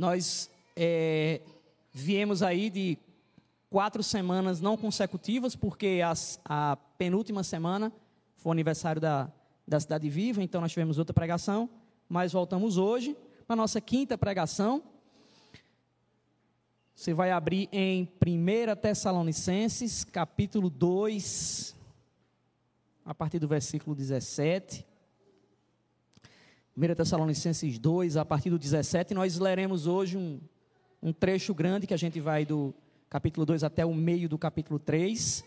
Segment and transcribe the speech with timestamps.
[0.00, 1.42] Nós é,
[1.92, 2.96] viemos aí de
[3.68, 7.92] quatro semanas não consecutivas, porque as, a penúltima semana
[8.38, 9.30] foi o aniversário da,
[9.68, 11.68] da Cidade Viva, então nós tivemos outra pregação,
[12.08, 13.14] mas voltamos hoje
[13.46, 14.82] para a nossa quinta pregação.
[16.94, 21.76] Você vai abrir em 1 Tessalonicenses, capítulo 2,
[23.04, 24.82] a partir do versículo 17.
[26.80, 30.40] 1 Tessalonicenses 2, a partir do 17, nós leremos hoje um,
[31.02, 32.74] um trecho grande que a gente vai do
[33.10, 35.44] capítulo 2 até o meio do capítulo 3.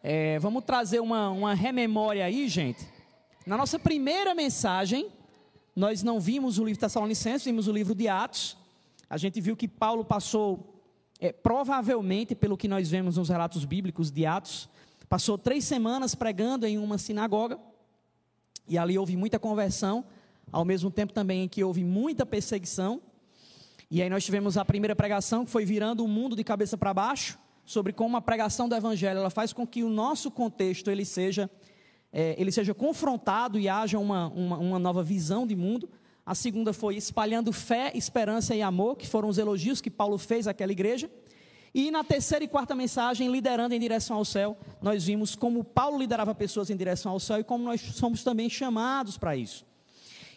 [0.00, 2.86] É, vamos trazer uma, uma rememória aí, gente.
[3.44, 5.08] Na nossa primeira mensagem,
[5.74, 8.56] nós não vimos o livro de Tessalonicenses, vimos o livro de Atos.
[9.10, 10.80] A gente viu que Paulo passou,
[11.18, 14.68] é, provavelmente, pelo que nós vemos nos relatos bíblicos de Atos,
[15.08, 17.58] passou três semanas pregando em uma sinagoga,
[18.68, 20.04] e ali houve muita conversão,
[20.50, 23.00] ao mesmo tempo também em que houve muita perseguição.
[23.90, 26.92] E aí nós tivemos a primeira pregação, que foi virando o mundo de cabeça para
[26.92, 31.04] baixo, sobre como a pregação do evangelho ela faz com que o nosso contexto ele
[31.04, 31.50] seja,
[32.12, 35.88] é, ele seja confrontado e haja uma, uma, uma nova visão de mundo.
[36.24, 40.46] A segunda foi espalhando fé, esperança e amor, que foram os elogios que Paulo fez
[40.46, 41.10] àquela igreja.
[41.74, 45.98] E na terceira e quarta mensagem, liderando em direção ao céu, nós vimos como Paulo
[45.98, 49.66] liderava pessoas em direção ao céu e como nós somos também chamados para isso.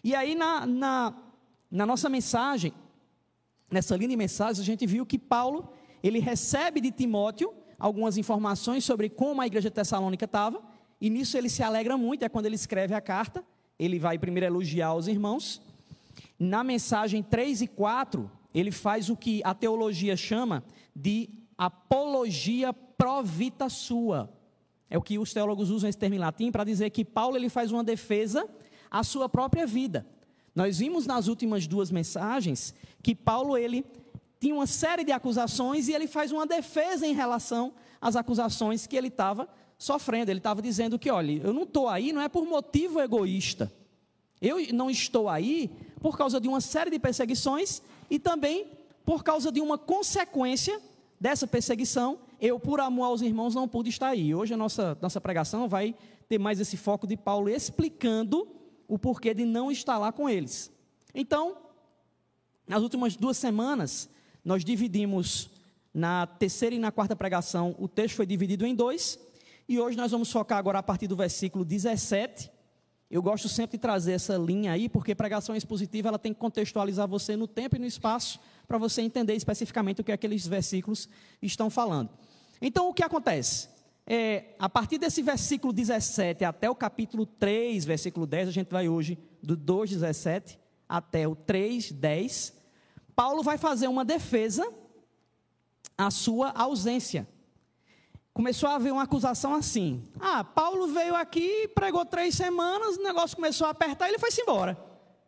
[0.03, 1.13] E aí, na, na,
[1.69, 2.73] na nossa mensagem,
[3.69, 5.71] nessa linha de mensagem, a gente viu que Paulo,
[6.01, 10.61] ele recebe de Timóteo algumas informações sobre como a igreja tessalônica estava,
[10.99, 13.43] e nisso ele se alegra muito, é quando ele escreve a carta,
[13.79, 15.61] ele vai primeiro elogiar os irmãos,
[16.37, 20.63] na mensagem 3 e 4, ele faz o que a teologia chama
[20.95, 24.31] de apologia provita sua.
[24.89, 27.49] É o que os teólogos usam esse termo em latim para dizer que Paulo ele
[27.49, 28.47] faz uma defesa
[28.91, 30.05] à sua própria vida.
[30.53, 33.85] Nós vimos nas últimas duas mensagens que Paulo ele
[34.39, 38.97] tinha uma série de acusações e ele faz uma defesa em relação às acusações que
[38.97, 40.29] ele estava sofrendo.
[40.29, 43.71] Ele estava dizendo que, olha, eu não estou aí não é por motivo egoísta.
[44.41, 45.69] Eu não estou aí
[46.01, 48.67] por causa de uma série de perseguições e também
[49.05, 50.81] por causa de uma consequência
[51.19, 52.19] dessa perseguição.
[52.39, 54.33] Eu, por amor aos irmãos, não pude estar aí.
[54.33, 55.95] Hoje a nossa, nossa pregação vai
[56.27, 58.47] ter mais esse foco de Paulo explicando
[58.91, 60.71] o porquê de não estar lá com eles.
[61.15, 61.57] Então,
[62.67, 64.09] nas últimas duas semanas,
[64.43, 65.49] nós dividimos
[65.93, 69.19] na terceira e na quarta pregação, o texto foi dividido em dois,
[69.67, 72.51] e hoje nós vamos focar agora a partir do versículo 17
[73.11, 77.05] eu gosto sempre de trazer essa linha aí, porque pregação expositiva ela tem que contextualizar
[77.05, 81.09] você no tempo e no espaço para você entender especificamente o que aqueles versículos
[81.41, 82.09] estão falando.
[82.61, 83.67] Então, o que acontece?
[84.13, 88.89] É, a partir desse versículo 17 até o capítulo 3, versículo 10, a gente vai
[88.89, 90.57] hoje do 2,17
[90.89, 92.53] até o 3,10.
[93.15, 94.69] Paulo vai fazer uma defesa
[95.97, 97.25] à sua ausência
[98.33, 100.07] começou a haver uma acusação assim.
[100.19, 104.41] Ah, Paulo veio aqui, pregou três semanas, o negócio começou a apertar e ele foi-se
[104.41, 104.77] embora.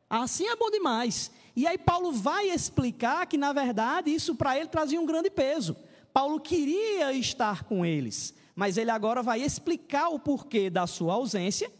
[0.10, 1.32] Assim é bom demais.
[1.56, 5.76] E aí Paulo vai explicar que, na verdade, isso para ele trazia um grande peso.
[6.14, 11.72] Paulo queria estar com eles, mas ele agora vai explicar o porquê da sua ausência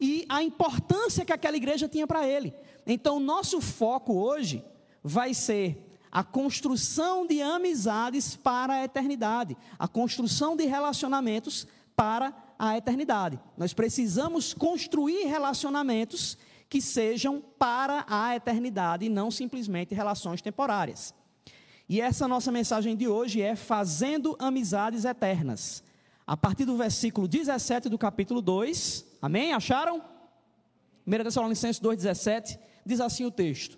[0.00, 2.54] e a importância que aquela igreja tinha para ele.
[2.86, 4.64] Então, nosso foco hoje
[5.02, 12.76] vai ser a construção de amizades para a eternidade, a construção de relacionamentos para a
[12.76, 13.38] eternidade.
[13.56, 16.36] Nós precisamos construir relacionamentos
[16.68, 21.14] que sejam para a eternidade e não simplesmente relações temporárias.
[21.88, 25.82] E essa nossa mensagem de hoje é fazendo amizades eternas.
[26.30, 29.52] A partir do versículo 17 do capítulo 2, amém?
[29.52, 30.00] Acharam?
[31.04, 33.76] 1 Tessalonicenses 2,17, diz assim o texto: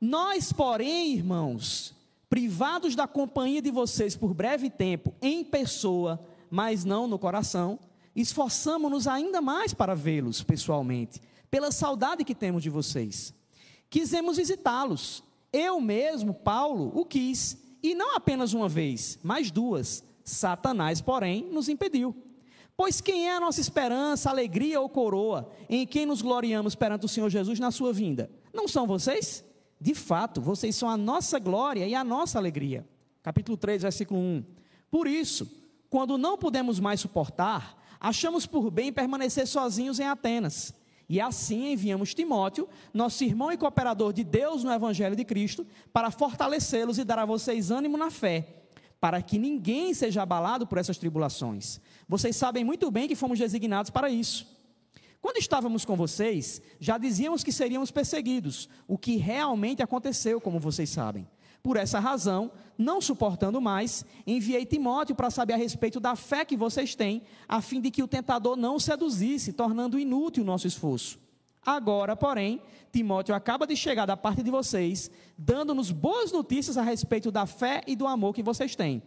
[0.00, 1.94] nós, porém, irmãos,
[2.30, 7.78] privados da companhia de vocês por breve tempo, em pessoa, mas não no coração,
[8.16, 13.34] esforçamos-nos ainda mais para vê-los pessoalmente, pela saudade que temos de vocês.
[13.90, 15.22] Quisemos visitá-los.
[15.52, 20.08] Eu mesmo, Paulo, o quis, e não apenas uma vez, mas duas.
[20.30, 22.14] Satanás, porém, nos impediu.
[22.76, 27.08] Pois quem é a nossa esperança, alegria ou coroa, em quem nos gloriamos perante o
[27.08, 28.30] Senhor Jesus na sua vinda?
[28.54, 29.44] Não são vocês?
[29.80, 32.86] De fato, vocês são a nossa glória e a nossa alegria.
[33.22, 34.44] Capítulo 3, versículo 1.
[34.90, 35.46] Por isso,
[35.90, 40.74] quando não podemos mais suportar, achamos por bem permanecer sozinhos em Atenas.
[41.08, 46.10] E assim enviamos Timóteo, nosso irmão e cooperador de Deus no Evangelho de Cristo, para
[46.10, 48.59] fortalecê-los e dar a vocês ânimo na fé,
[49.00, 51.80] para que ninguém seja abalado por essas tribulações.
[52.06, 54.46] Vocês sabem muito bem que fomos designados para isso.
[55.20, 60.90] Quando estávamos com vocês, já dizíamos que seríamos perseguidos, o que realmente aconteceu, como vocês
[60.90, 61.26] sabem.
[61.62, 66.56] Por essa razão, não suportando mais, enviei Timóteo para saber a respeito da fé que
[66.56, 71.18] vocês têm, a fim de que o tentador não seduzisse, tornando inútil o nosso esforço.
[71.64, 77.30] Agora, porém, Timóteo acaba de chegar da parte de vocês, dando-nos boas notícias a respeito
[77.30, 79.02] da fé e do amor que vocês têm.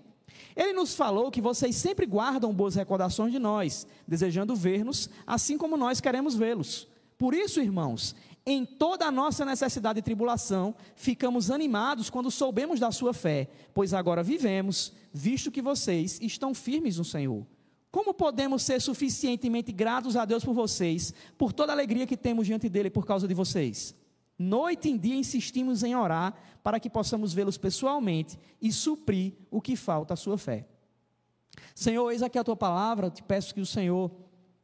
[0.56, 5.78] Ele nos falou que vocês sempre guardam boas recordações de nós, desejando ver-nos, assim como
[5.78, 6.88] nós queremos vê-los.
[7.18, 8.16] Por isso, irmãos,
[8.46, 13.94] em toda a nossa necessidade e tribulação, ficamos animados quando soubemos da sua fé, pois
[13.94, 17.46] agora vivemos, visto que vocês estão firmes no Senhor.
[17.94, 22.48] Como podemos ser suficientemente gratos a Deus por vocês, por toda a alegria que temos
[22.48, 23.94] diante dele por causa de vocês?
[24.36, 29.75] Noite e dia insistimos em orar para que possamos vê-los pessoalmente e suprir o que
[29.75, 30.66] falta à sua fé.
[31.75, 34.10] Senhor, eis aqui a tua palavra, te peço que o Senhor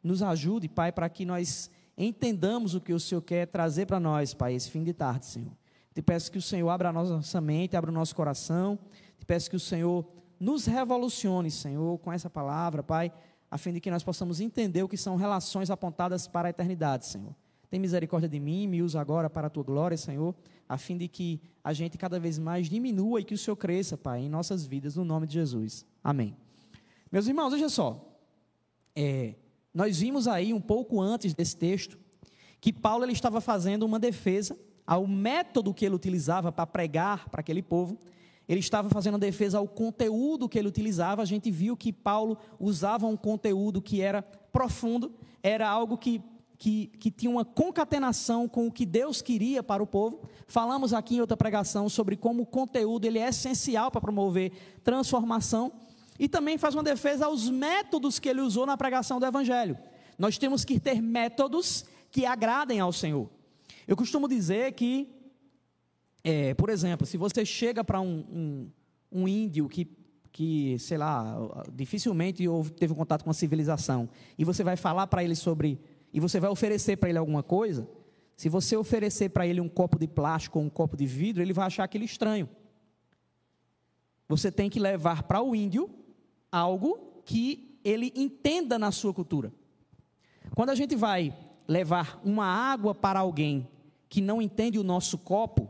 [0.02, 4.34] nos ajude, Pai, para que nós entendamos o que o Senhor quer trazer para nós,
[4.34, 5.56] Pai, esse fim de tarde, Senhor.
[5.94, 8.80] Te peço que o Senhor abra a nossa mente, abra o nosso coração.
[9.20, 10.04] Te peço que o Senhor
[10.40, 13.12] nos revolucione, Senhor, com essa palavra, Pai,
[13.52, 17.06] a fim de que nós possamos entender o que são relações apontadas para a eternidade,
[17.08, 17.36] Senhor.
[17.70, 20.34] Tem misericórdia de mim, me usa agora para a tua glória, Senhor,
[20.68, 23.98] a fim de que a gente cada vez mais diminua e que o Senhor cresça,
[23.98, 25.86] Pai, em nossas vidas, no nome de Jesus.
[26.04, 26.36] Amém.
[27.12, 28.06] Meus irmãos, veja só.
[28.96, 29.36] É,
[29.74, 31.98] nós vimos aí um pouco antes desse texto
[32.60, 37.42] que Paulo ele estava fazendo uma defesa ao método que ele utilizava para pregar para
[37.42, 37.98] aquele povo.
[38.50, 41.22] Ele estava fazendo defesa ao conteúdo que ele utilizava.
[41.22, 46.22] A gente viu que Paulo usava um conteúdo que era profundo, era algo que
[46.60, 50.20] que, que tinha uma concatenação com o que Deus queria para o povo.
[50.46, 54.52] Falamos aqui em outra pregação sobre como o conteúdo ele é essencial para promover
[54.84, 55.72] transformação.
[56.20, 59.78] E também faz uma defesa aos métodos que ele usou na pregação do Evangelho.
[60.18, 63.30] Nós temos que ter métodos que agradem ao Senhor.
[63.88, 65.08] Eu costumo dizer que,
[66.24, 68.26] é, por exemplo, se você chega para um,
[69.12, 69.86] um, um índio que
[70.32, 71.36] que, sei lá,
[71.74, 72.44] dificilmente
[72.78, 74.08] teve contato com a civilização,
[74.38, 75.80] e você vai falar para ele sobre
[76.14, 77.88] e você vai oferecer para ele alguma coisa,
[78.36, 81.54] se você oferecer para ele um copo de plástico ou um copo de vidro, ele
[81.54, 82.50] vai achar aquele estranho.
[84.28, 85.90] Você tem que levar para o índio
[86.52, 89.52] algo que ele entenda na sua cultura.
[90.56, 91.36] Quando a gente vai
[91.68, 93.68] levar uma água para alguém
[94.08, 95.69] que não entende o nosso copo,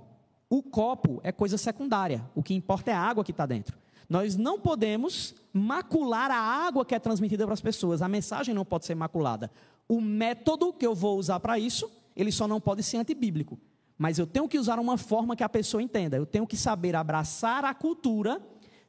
[0.50, 2.26] o copo é coisa secundária.
[2.34, 3.78] O que importa é a água que está dentro.
[4.10, 8.02] Nós não podemos macular a água que é transmitida para as pessoas.
[8.02, 9.52] A mensagem não pode ser maculada.
[9.88, 13.60] O método que eu vou usar para isso, ele só não pode ser antibíblico.
[13.96, 16.18] Mas eu tenho que usar uma forma que a pessoa entenda.
[16.18, 18.42] Eu tenho que saber abraçar a cultura,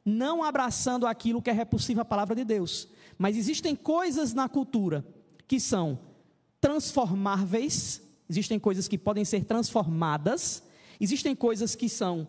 [0.03, 2.87] não abraçando aquilo que é repulsivo à palavra de Deus.
[3.17, 5.05] Mas existem coisas na cultura
[5.47, 5.99] que são
[6.59, 10.63] transformáveis, existem coisas que podem ser transformadas,
[11.03, 12.27] existem coisas que são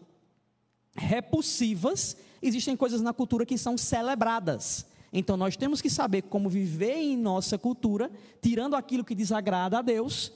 [0.97, 4.87] repulsivas, existem coisas na cultura que são celebradas.
[5.13, 8.11] Então nós temos que saber como viver em nossa cultura,
[8.41, 10.33] tirando aquilo que desagrada a Deus,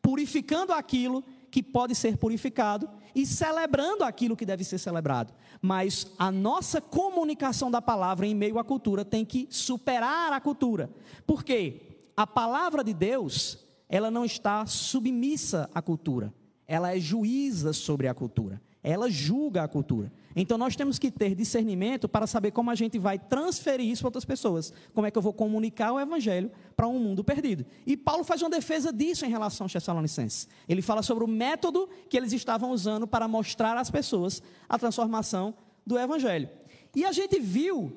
[0.00, 5.34] purificando aquilo que pode ser purificado e celebrando aquilo que deve ser celebrado.
[5.60, 10.88] Mas a nossa comunicação da palavra em meio à cultura tem que superar a cultura.
[11.26, 11.82] Por quê?
[12.16, 13.58] A palavra de Deus,
[13.88, 16.32] ela não está submissa à cultura.
[16.70, 18.62] Ela é juíza sobre a cultura.
[18.80, 20.12] Ela julga a cultura.
[20.36, 24.06] Então nós temos que ter discernimento para saber como a gente vai transferir isso para
[24.06, 24.72] outras pessoas.
[24.94, 27.66] Como é que eu vou comunicar o evangelho para um mundo perdido?
[27.84, 30.46] E Paulo faz uma defesa disso em relação aos Tessalonicenses.
[30.68, 35.52] Ele fala sobre o método que eles estavam usando para mostrar às pessoas a transformação
[35.84, 36.48] do evangelho.
[36.94, 37.92] E a gente viu,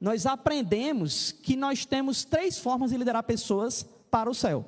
[0.00, 4.64] nós aprendemos que nós temos três formas de liderar pessoas para o céu: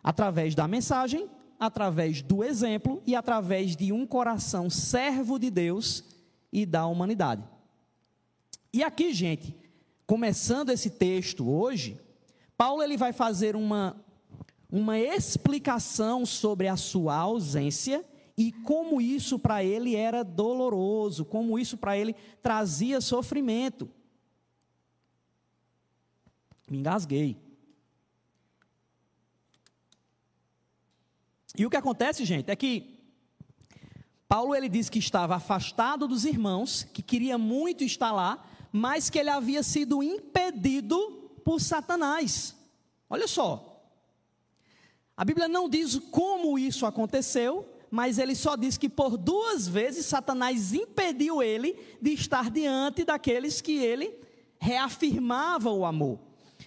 [0.00, 6.04] através da mensagem, através do exemplo e através de um coração servo de Deus
[6.52, 7.42] e da humanidade.
[8.72, 9.56] E aqui, gente,
[10.06, 11.98] começando esse texto hoje,
[12.56, 13.96] Paulo ele vai fazer uma,
[14.70, 18.04] uma explicação sobre a sua ausência
[18.36, 23.90] e como isso para ele era doloroso, como isso para ele trazia sofrimento.
[26.70, 27.47] Me engasguei.
[31.58, 32.98] E o que acontece, gente, é que
[34.28, 39.18] Paulo ele diz que estava afastado dos irmãos, que queria muito estar lá, mas que
[39.18, 40.96] ele havia sido impedido
[41.44, 42.54] por Satanás.
[43.10, 43.82] Olha só.
[45.16, 50.06] A Bíblia não diz como isso aconteceu, mas ele só diz que por duas vezes
[50.06, 54.14] Satanás impediu ele de estar diante daqueles que ele
[54.60, 56.20] reafirmava o amor.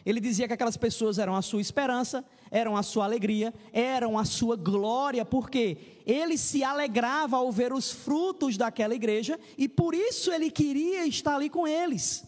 [0.05, 4.25] Ele dizia que aquelas pessoas eram a sua esperança, eram a sua alegria, eram a
[4.25, 10.31] sua glória, porque ele se alegrava ao ver os frutos daquela igreja e por isso
[10.31, 12.25] ele queria estar ali com eles.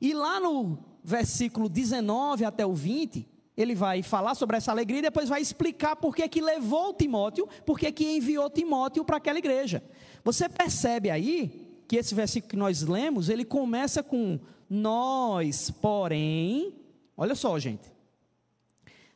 [0.00, 5.02] E lá no versículo 19 até o 20, ele vai falar sobre essa alegria e
[5.02, 9.38] depois vai explicar por que que levou Timóteo, por que que enviou Timóteo para aquela
[9.38, 9.84] igreja.
[10.24, 16.74] Você percebe aí que esse versículo que nós lemos, ele começa com nós, porém,
[17.16, 17.93] olha só, gente.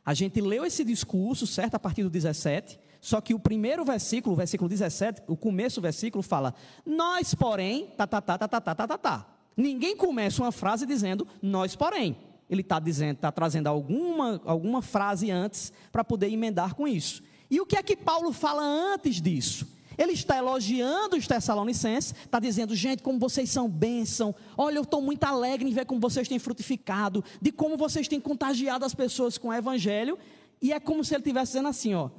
[0.09, 4.33] A gente leu esse discurso, certo, a partir do 17, só que o primeiro versículo,
[4.33, 8.59] o versículo 17, o começo do versículo fala: "Nós, porém, tá tá tá tá tá
[8.59, 8.97] tá tá tá".
[8.97, 9.27] tá.
[9.55, 12.17] Ninguém começa uma frase dizendo nós, porém
[12.49, 17.21] ele está dizendo, está trazendo alguma, alguma frase antes para poder emendar com isso.
[17.47, 19.67] E o que é que Paulo fala antes disso?
[19.99, 24.33] Ele está elogiando os Tessalonicenses, está dizendo, gente, como vocês são bênção.
[24.57, 28.17] Olha, eu estou muito alegre em ver como vocês têm frutificado, de como vocês têm
[28.17, 30.17] contagiado as pessoas com o Evangelho.
[30.61, 32.09] E é como se ele estivesse dizendo assim: ó,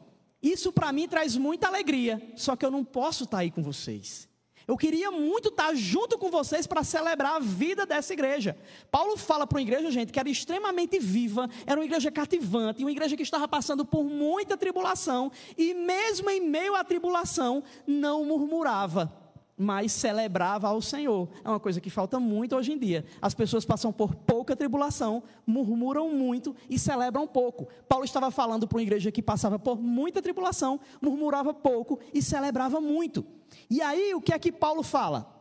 [0.43, 3.63] isso para mim traz muita alegria, só que eu não posso estar tá aí com
[3.63, 4.29] vocês.
[4.71, 8.57] Eu queria muito estar junto com vocês para celebrar a vida dessa igreja.
[8.89, 12.93] Paulo fala para uma igreja, gente, que era extremamente viva, era uma igreja cativante, uma
[12.93, 19.20] igreja que estava passando por muita tribulação, e mesmo em meio à tribulação, não murmurava
[19.61, 21.29] mas celebrava ao Senhor.
[21.45, 23.05] É uma coisa que falta muito hoje em dia.
[23.21, 27.69] As pessoas passam por pouca tribulação, murmuram muito e celebram pouco.
[27.87, 32.81] Paulo estava falando para uma igreja que passava por muita tribulação, murmurava pouco e celebrava
[32.81, 33.23] muito.
[33.69, 35.40] E aí, o que é que Paulo fala?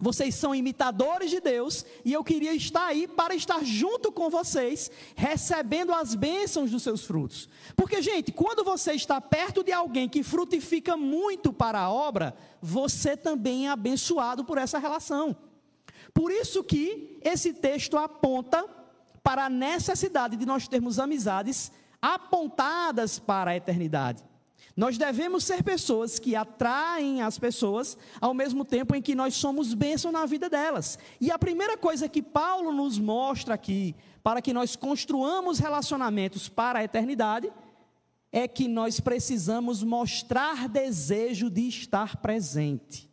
[0.00, 4.90] Vocês são imitadores de Deus e eu queria estar aí para estar junto com vocês,
[5.16, 7.48] recebendo as bênçãos dos seus frutos.
[7.74, 13.16] Porque, gente, quando você está perto de alguém que frutifica muito para a obra, você
[13.16, 15.36] também é abençoado por essa relação.
[16.14, 18.64] Por isso que esse texto aponta
[19.22, 24.27] para a necessidade de nós termos amizades apontadas para a eternidade.
[24.76, 29.74] Nós devemos ser pessoas que atraem as pessoas ao mesmo tempo em que nós somos
[29.74, 30.98] bênção na vida delas.
[31.20, 36.78] E a primeira coisa que Paulo nos mostra aqui, para que nós construamos relacionamentos para
[36.78, 37.50] a eternidade,
[38.30, 43.08] é que nós precisamos mostrar desejo de estar presente.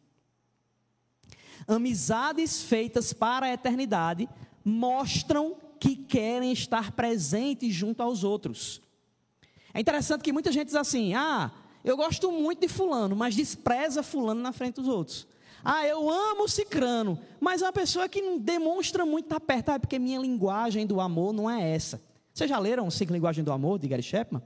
[1.68, 4.30] Amizades feitas para a eternidade
[4.64, 8.82] mostram que querem estar presentes junto aos outros.
[9.76, 11.52] É interessante que muita gente diz assim: ah,
[11.84, 15.28] eu gosto muito de Fulano, mas despreza Fulano na frente dos outros.
[15.64, 19.80] Ah, eu amo Cicrano, mas é uma pessoa que não demonstra muito estar perto, ah,
[19.80, 22.02] porque minha linguagem do amor não é essa.
[22.34, 24.42] Vocês já leram Cinco Linguagem do Amor, de Gary Chapman?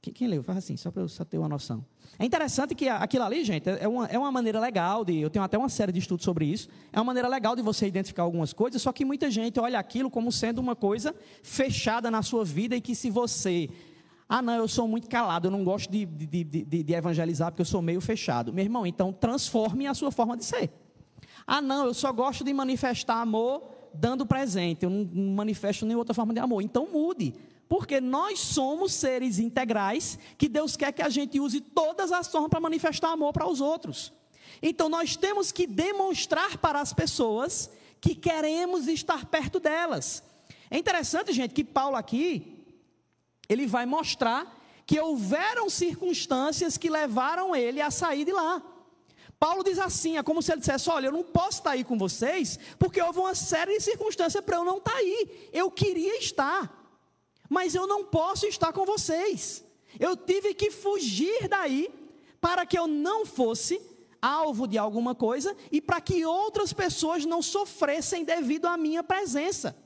[0.00, 0.42] Quem, quem leu?
[0.42, 1.84] Faz assim, só para eu só ter uma noção.
[2.18, 5.16] É interessante que aquilo ali, gente, é uma, é uma maneira legal de.
[5.16, 6.68] Eu tenho até uma série de estudos sobre isso.
[6.92, 10.10] É uma maneira legal de você identificar algumas coisas, só que muita gente olha aquilo
[10.10, 13.70] como sendo uma coisa fechada na sua vida e que se você
[14.34, 17.60] ah, não, eu sou muito calado, eu não gosto de, de, de, de, evangelizar porque
[17.60, 18.50] eu sou meio fechado.
[18.50, 20.70] Meu irmão, então transforme a sua forma de ser.
[21.46, 23.62] Ah, não, eu só gosto de manifestar amor
[23.92, 26.62] dando presente, eu não manifesto nenhuma outra forma de amor.
[26.62, 27.34] Então mude,
[27.68, 32.48] porque nós somos seres integrais que Deus quer que a gente use todas as formas
[32.48, 34.14] para manifestar amor para os outros.
[34.62, 37.70] Então nós temos que demonstrar para as pessoas
[38.00, 40.22] que queremos estar perto delas.
[40.70, 42.61] É interessante, gente, que Paulo aqui,
[43.52, 48.62] ele vai mostrar que houveram circunstâncias que levaram ele a sair de lá.
[49.38, 51.98] Paulo diz assim: é como se ele dissesse: Olha, eu não posso estar aí com
[51.98, 55.50] vocês, porque houve uma série de circunstâncias para eu não estar aí.
[55.52, 56.96] Eu queria estar,
[57.48, 59.64] mas eu não posso estar com vocês.
[59.98, 61.90] Eu tive que fugir daí
[62.40, 63.80] para que eu não fosse
[64.20, 69.76] alvo de alguma coisa e para que outras pessoas não sofressem devido à minha presença.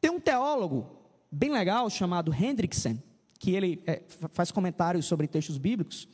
[0.00, 1.01] Tem um teólogo
[1.32, 2.98] bem legal chamado Hendrickson,
[3.38, 6.06] que ele é, faz comentários sobre textos bíblicos.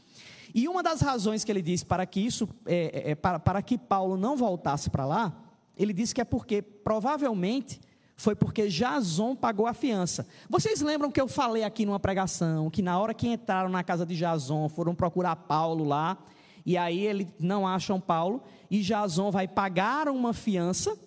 [0.54, 3.60] E uma das razões que ele diz para que isso, é, é, é para, para
[3.60, 5.36] que Paulo não voltasse para lá,
[5.76, 7.80] ele diz que é porque provavelmente
[8.16, 10.26] foi porque Jason pagou a fiança.
[10.48, 14.04] Vocês lembram que eu falei aqui numa pregação que na hora que entraram na casa
[14.04, 16.18] de Jason foram procurar Paulo lá
[16.66, 20.98] e aí eles não acham Paulo e Jason vai pagar uma fiança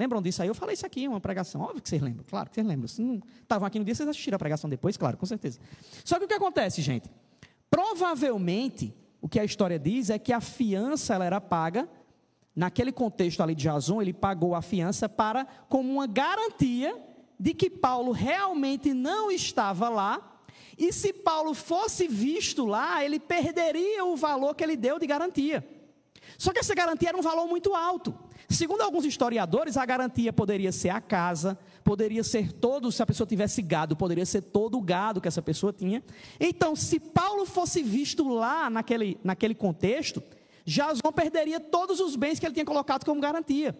[0.00, 0.48] Lembram disso aí?
[0.48, 1.60] Eu falei isso aqui, uma pregação.
[1.60, 2.88] Óbvio que vocês lembram, claro que vocês lembram.
[2.88, 5.60] Se não estavam aqui no dia, vocês assistiram a pregação depois, claro, com certeza.
[6.02, 7.10] Só que o que acontece, gente?
[7.70, 11.86] Provavelmente, o que a história diz é que a fiança ela era paga,
[12.56, 16.96] naquele contexto ali de Jason, ele pagou a fiança para, como uma garantia
[17.38, 20.40] de que Paulo realmente não estava lá,
[20.78, 25.62] e se Paulo fosse visto lá, ele perderia o valor que ele deu de garantia.
[26.38, 28.18] Só que essa garantia era um valor muito alto.
[28.50, 33.24] Segundo alguns historiadores, a garantia poderia ser a casa, poderia ser todo, se a pessoa
[33.24, 36.02] tivesse gado, poderia ser todo o gado que essa pessoa tinha.
[36.40, 40.20] Então, se Paulo fosse visto lá naquele, naquele contexto,
[40.64, 43.72] Jason perderia todos os bens que ele tinha colocado como garantia.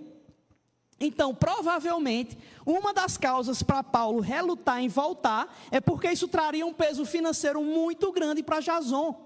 [1.01, 6.73] Então, provavelmente, uma das causas para Paulo relutar em voltar é porque isso traria um
[6.73, 9.19] peso financeiro muito grande para Jason.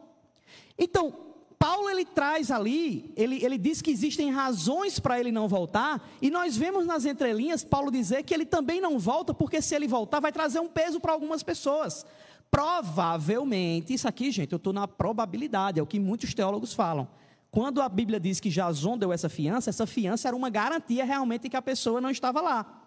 [0.78, 1.33] Então,
[1.64, 6.30] Paulo ele traz ali, ele, ele diz que existem razões para ele não voltar, e
[6.30, 10.20] nós vemos nas entrelinhas Paulo dizer que ele também não volta, porque se ele voltar,
[10.20, 12.04] vai trazer um peso para algumas pessoas.
[12.50, 17.08] Provavelmente, isso aqui, gente, eu estou na probabilidade, é o que muitos teólogos falam.
[17.50, 21.48] Quando a Bíblia diz que Jason deu essa fiança, essa fiança era uma garantia realmente
[21.48, 22.84] que a pessoa não estava lá.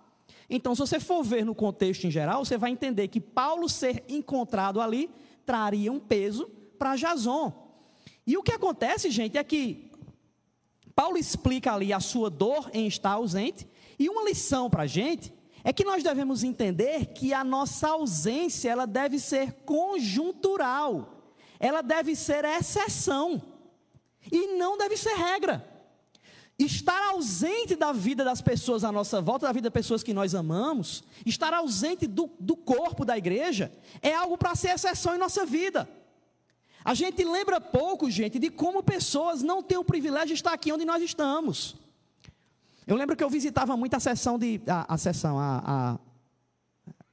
[0.47, 4.03] Então, se você for ver no contexto em geral, você vai entender que Paulo ser
[4.07, 5.09] encontrado ali
[5.47, 7.66] traria um peso para Jason.
[8.25, 9.91] E o que acontece, gente, é que
[10.95, 13.67] Paulo explica ali a sua dor em estar ausente,
[13.99, 15.33] e uma lição para a gente
[15.63, 22.15] é que nós devemos entender que a nossa ausência ela deve ser conjuntural, ela deve
[22.15, 23.41] ser exceção.
[24.31, 25.65] E não deve ser regra.
[26.57, 30.33] Estar ausente da vida das pessoas à nossa volta, da vida das pessoas que nós
[30.33, 33.71] amamos, estar ausente do, do corpo da igreja,
[34.01, 35.87] é algo para ser exceção em nossa vida.
[36.87, 40.71] A gente lembra pouco, gente, de como pessoas não têm o privilégio de estar aqui
[40.71, 41.75] onde nós estamos.
[42.87, 44.61] Eu lembro que eu visitava muito a sessão de.
[44.65, 45.99] A, a sessão, a,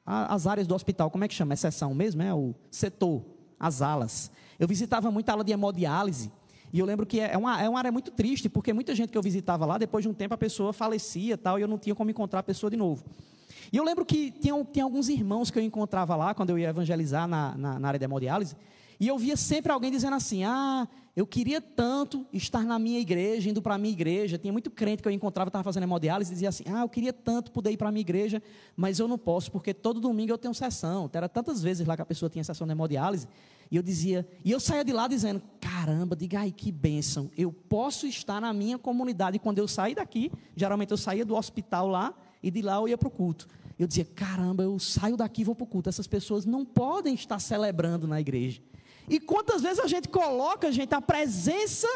[0.07, 1.55] a, as áreas do hospital, como é que chama?
[1.55, 2.23] É sessão mesmo?
[2.23, 3.25] É o setor,
[3.59, 4.31] as alas.
[4.61, 6.31] Eu visitava muito a ala de hemodiálise.
[6.73, 9.19] E eu lembro que é uma, é uma área muito triste, porque muita gente que
[9.19, 11.97] eu visitava lá, depois de um tempo a pessoa falecia tal, e eu não tinha
[11.97, 13.03] como encontrar a pessoa de novo.
[13.73, 16.69] E eu lembro que tinha, tinha alguns irmãos que eu encontrava lá, quando eu ia
[16.69, 18.55] evangelizar na, na, na área de hemodiálise,
[19.05, 23.51] e eu via sempre alguém dizendo assim: ah, eu queria tanto estar na minha igreja,
[23.51, 24.39] indo para a minha igreja.
[24.39, 27.13] Tinha muito crente que eu encontrava, estava fazendo hemodiálise, e dizia assim: ah, eu queria
[27.13, 28.43] tanto poder ir para a minha igreja,
[28.75, 31.11] mas eu não posso, porque todo domingo eu tenho sessão.
[31.13, 33.29] Era tantas vezes lá que a pessoa tinha sessão de hemodiálise,
[33.71, 37.53] e eu dizia, e eu saía de lá dizendo: caramba, diga aí que bênção, eu
[37.53, 39.37] posso estar na minha comunidade.
[39.37, 42.89] E quando eu saí daqui, geralmente eu saía do hospital lá, e de lá eu
[42.89, 43.47] ia para o culto.
[43.79, 45.91] Eu dizia: caramba, eu saio daqui e vou para o culto.
[45.91, 48.63] Essas pessoas não podem estar celebrando na igreja.
[49.09, 51.89] E quantas vezes a gente coloca, gente, a presença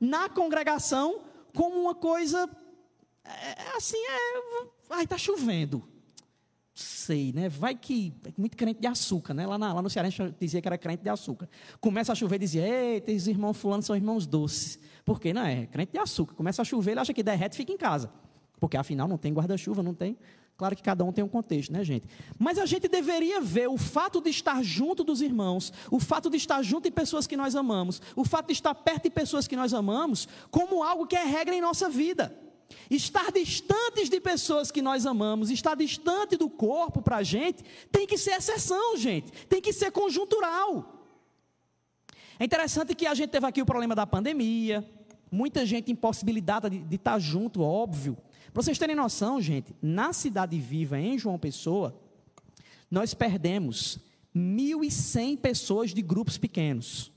[0.00, 1.20] na congregação
[1.54, 2.48] como uma coisa
[3.24, 5.82] é, é assim, é, ai, está chovendo.
[6.74, 7.48] Sei, né?
[7.48, 8.12] Vai que.
[8.36, 9.46] Muito crente de açúcar, né?
[9.46, 11.48] Lá, na, lá no Ceará a gente dizia que era crente de açúcar.
[11.80, 14.78] Começa a chover e dizia: Eita, esses irmãos fulano são irmãos doces.
[15.04, 15.32] Por quê?
[15.32, 15.66] Não é?
[15.66, 16.34] Crente de açúcar.
[16.34, 18.10] Começa a chover, ele acha que derrete fica em casa.
[18.58, 20.18] Porque afinal não tem guarda-chuva, não tem
[20.56, 22.06] Claro que cada um tem um contexto, né, gente?
[22.38, 26.36] Mas a gente deveria ver o fato de estar junto dos irmãos, o fato de
[26.36, 29.56] estar junto de pessoas que nós amamos, o fato de estar perto de pessoas que
[29.56, 32.36] nós amamos, como algo que é regra em nossa vida.
[32.88, 38.06] Estar distantes de pessoas que nós amamos, estar distante do corpo para a gente, tem
[38.06, 41.04] que ser exceção, gente, tem que ser conjuntural.
[42.38, 44.88] É interessante que a gente teve aqui o problema da pandemia,
[45.30, 48.16] muita gente impossibilitada de, de estar junto, óbvio.
[48.54, 52.00] Para vocês terem noção, gente, na Cidade Viva, em João Pessoa,
[52.88, 53.98] nós perdemos
[54.32, 57.10] 1.100 pessoas de grupos pequenos.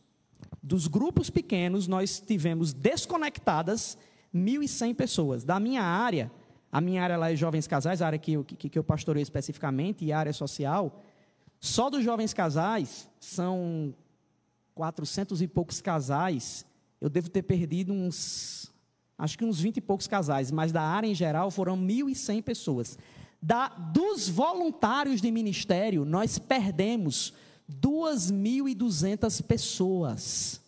[0.63, 3.99] Dos grupos pequenos, nós tivemos desconectadas
[4.33, 5.43] 1.100 pessoas.
[5.43, 6.31] Da minha área,
[6.71, 9.21] a minha área lá é Jovens Casais, a área que eu, que, que eu pastorei
[9.21, 11.03] especificamente, e a área social,
[11.59, 13.93] só dos Jovens Casais, são
[14.73, 16.65] 400 e poucos casais.
[16.99, 18.75] Eu devo ter perdido uns
[19.17, 22.97] acho que uns 20 e poucos casais, mas da área em geral foram 1.100 pessoas.
[23.41, 27.33] Da, dos voluntários de ministério, nós perdemos
[27.71, 30.61] 2.200 pessoas.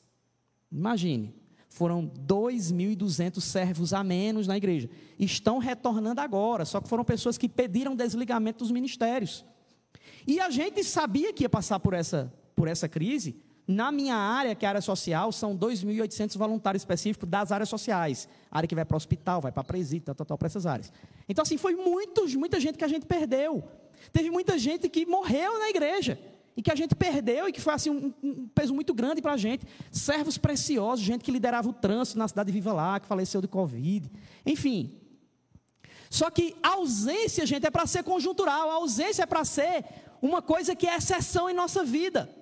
[0.72, 1.34] Imagine,
[1.68, 4.90] foram 2.200 servos a menos na igreja.
[5.18, 9.46] Estão retornando agora, só que foram pessoas que pediram desligamento dos ministérios.
[10.28, 14.56] E a gente sabia que ia passar por essa, por essa crise, na minha área,
[14.56, 18.28] que é a área social, são 2.800 voluntários específicos das áreas sociais.
[18.50, 20.66] A área que vai para o hospital, vai para a presídio, tal, tal, para essas
[20.66, 20.92] áreas.
[21.30, 23.64] Então, assim, foi muitos, muita gente que a gente perdeu.
[24.12, 26.20] Teve muita gente que morreu na igreja.
[26.58, 29.34] E que a gente perdeu e que foi assim, um, um peso muito grande para
[29.34, 29.68] a gente.
[29.92, 33.48] Servos preciosos, gente que liderava o trânsito na cidade de Viva Lá, que faleceu de
[33.48, 34.10] Covid.
[34.44, 35.00] Enfim.
[36.10, 38.72] Só que ausência, gente, é para ser conjuntural.
[38.72, 39.86] A ausência é para ser
[40.20, 42.39] uma coisa que é exceção em nossa vida.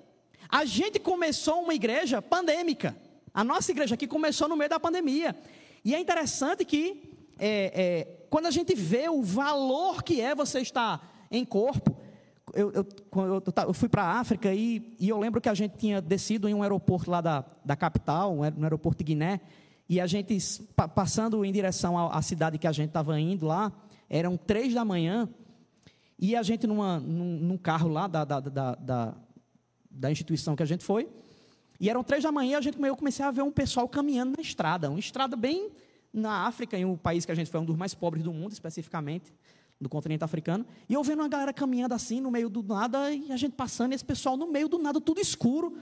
[0.49, 2.95] A gente começou uma igreja pandêmica.
[3.33, 5.35] A nossa igreja aqui começou no meio da pandemia.
[5.83, 10.59] E é interessante que, é, é, quando a gente vê o valor que é você
[10.59, 11.95] estar em corpo,
[12.53, 15.77] eu, eu, eu, eu fui para a África e, e, eu lembro que a gente
[15.77, 19.41] tinha descido em um aeroporto lá da, da capital, no aeroporto de Guiné,
[19.89, 20.37] E a gente,
[20.95, 23.71] passando em direção à cidade que a gente estava indo lá,
[24.09, 25.29] eram três da manhã,
[26.17, 29.13] e a gente, numa, num, num carro lá da, da, da, da,
[29.97, 31.09] da instituição que a gente foi,
[31.79, 34.41] e eram três da manhã, a gente, eu comecei a ver um pessoal caminhando na
[34.41, 35.69] estrada, uma estrada bem
[36.13, 38.51] na África, em um país que a gente foi um dos mais pobres do mundo,
[38.51, 39.33] especificamente,
[39.79, 43.31] do continente africano, e eu vendo uma galera caminhando assim, no meio do nada, e
[43.31, 45.77] a gente passando, e esse pessoal no meio do nada, tudo escuro.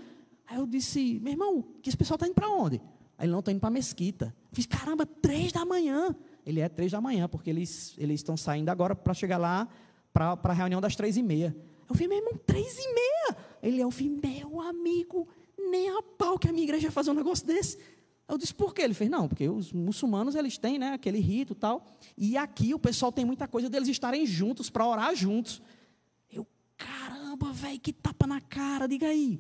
[0.48, 2.82] Aí eu disse, meu irmão, que esse pessoal está indo para onde?
[3.18, 4.36] Aí ele não está indo para a mesquita.
[4.52, 6.14] Eu fiz, caramba, três da manhã.
[6.46, 9.68] Ele é três da manhã, porque eles estão saindo agora para chegar lá
[10.14, 11.56] para a reunião das três e meia.
[11.88, 13.38] Eu falei, meu irmão, três e meia?
[13.66, 17.46] Ele é, falei, meu amigo, nem a pau que a minha igreja fazer um negócio
[17.48, 17.80] desse.
[18.28, 18.84] Eu disse, por quê?
[18.84, 21.84] Ele fez, não, porque os muçulmanos, eles têm, né, aquele rito e tal.
[22.16, 25.64] E aqui o pessoal tem muita coisa deles estarem juntos, para orar juntos.
[26.32, 26.46] Eu,
[26.78, 29.40] caramba, velho, que tapa na cara, diga aí.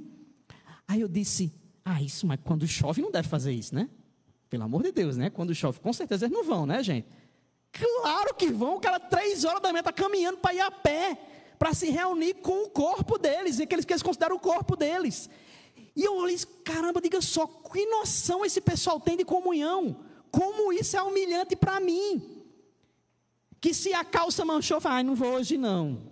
[0.87, 3.87] Aí eu disse, ah, isso, mas quando chove não deve fazer isso, né?
[4.49, 5.29] Pelo amor de Deus, né?
[5.29, 7.07] Quando chove, com certeza eles não vão, né, gente?
[7.71, 11.34] Claro que vão, o cara três horas da manhã está caminhando para ir a pé,
[11.65, 15.27] para se reunir com o corpo deles, aqueles que eles consideram o corpo deles.
[15.95, 19.97] E eu olhei, caramba, diga só, que noção esse pessoal tem de comunhão?
[20.29, 22.43] Como isso é humilhante para mim?
[23.59, 26.03] Que se a calça manchou, fala, ai, não vou hoje não.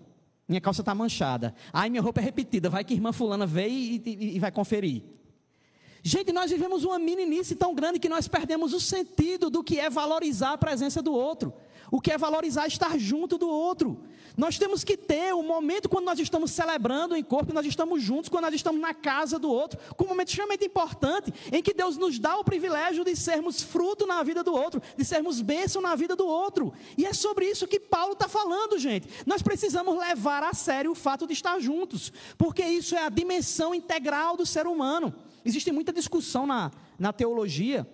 [0.48, 1.54] Minha calça está manchada.
[1.72, 2.68] Ai, minha roupa é repetida.
[2.68, 5.04] Vai que irmã fulana veio e, e, e vai conferir.
[6.02, 9.88] Gente, nós vivemos uma meninice tão grande que nós perdemos o sentido do que é
[9.88, 11.54] valorizar a presença do outro
[11.94, 14.04] o que é valorizar estar junto do outro.
[14.36, 18.02] Nós temos que ter o um momento quando nós estamos celebrando em corpo, nós estamos
[18.02, 21.74] juntos, quando nós estamos na casa do outro, com um momento extremamente importante, em que
[21.74, 25.82] Deus nos dá o privilégio de sermos fruto na vida do outro, de sermos bênção
[25.82, 26.74] na vida do outro.
[26.98, 29.08] E é sobre isso que Paulo está falando, gente.
[29.26, 33.74] Nós precisamos levar a sério o fato de estar juntos, porque isso é a dimensão
[33.76, 35.14] integral do ser humano.
[35.46, 37.88] Existe muita discussão na, na teologia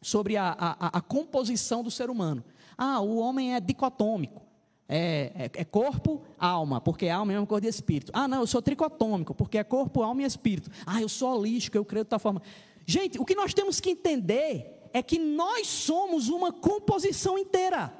[0.00, 2.42] sobre a, a, a composição do ser humano.
[2.78, 4.49] Ah, o homem é dicotômico.
[4.92, 8.10] É, é, é, corpo, alma, porque alma é uma coisa de espírito.
[8.12, 10.68] Ah, não, eu sou tricotômico, porque é corpo, alma e espírito.
[10.84, 12.42] Ah, eu sou holístico, eu creio de tal forma.
[12.84, 17.94] Gente, o que nós temos que entender é que nós somos uma composição inteira.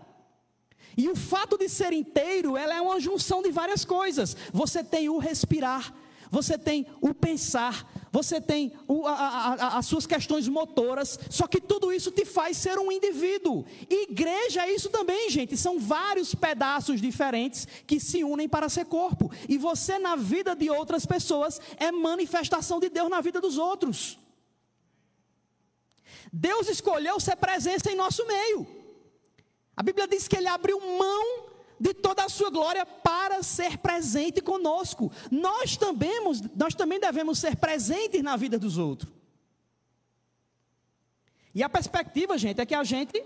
[0.96, 4.36] E o fato de ser inteiro, ela é uma junção de várias coisas.
[4.52, 5.94] Você tem o respirar,
[6.28, 11.60] você tem o pensar, você tem o, a, a, as suas questões motoras, só que
[11.60, 13.64] tudo isso te faz ser um indivíduo.
[13.88, 15.56] Igreja é isso também, gente.
[15.56, 19.30] São vários pedaços diferentes que se unem para ser corpo.
[19.48, 24.18] E você, na vida de outras pessoas, é manifestação de Deus na vida dos outros.
[26.32, 28.66] Deus escolheu ser presença em nosso meio.
[29.76, 31.49] A Bíblia diz que ele abriu mão
[31.80, 35.10] de toda a sua glória para ser presente conosco.
[35.30, 36.12] Nós também,
[36.54, 39.10] nós também devemos ser presentes na vida dos outros.
[41.54, 43.24] E a perspectiva, gente, é que a gente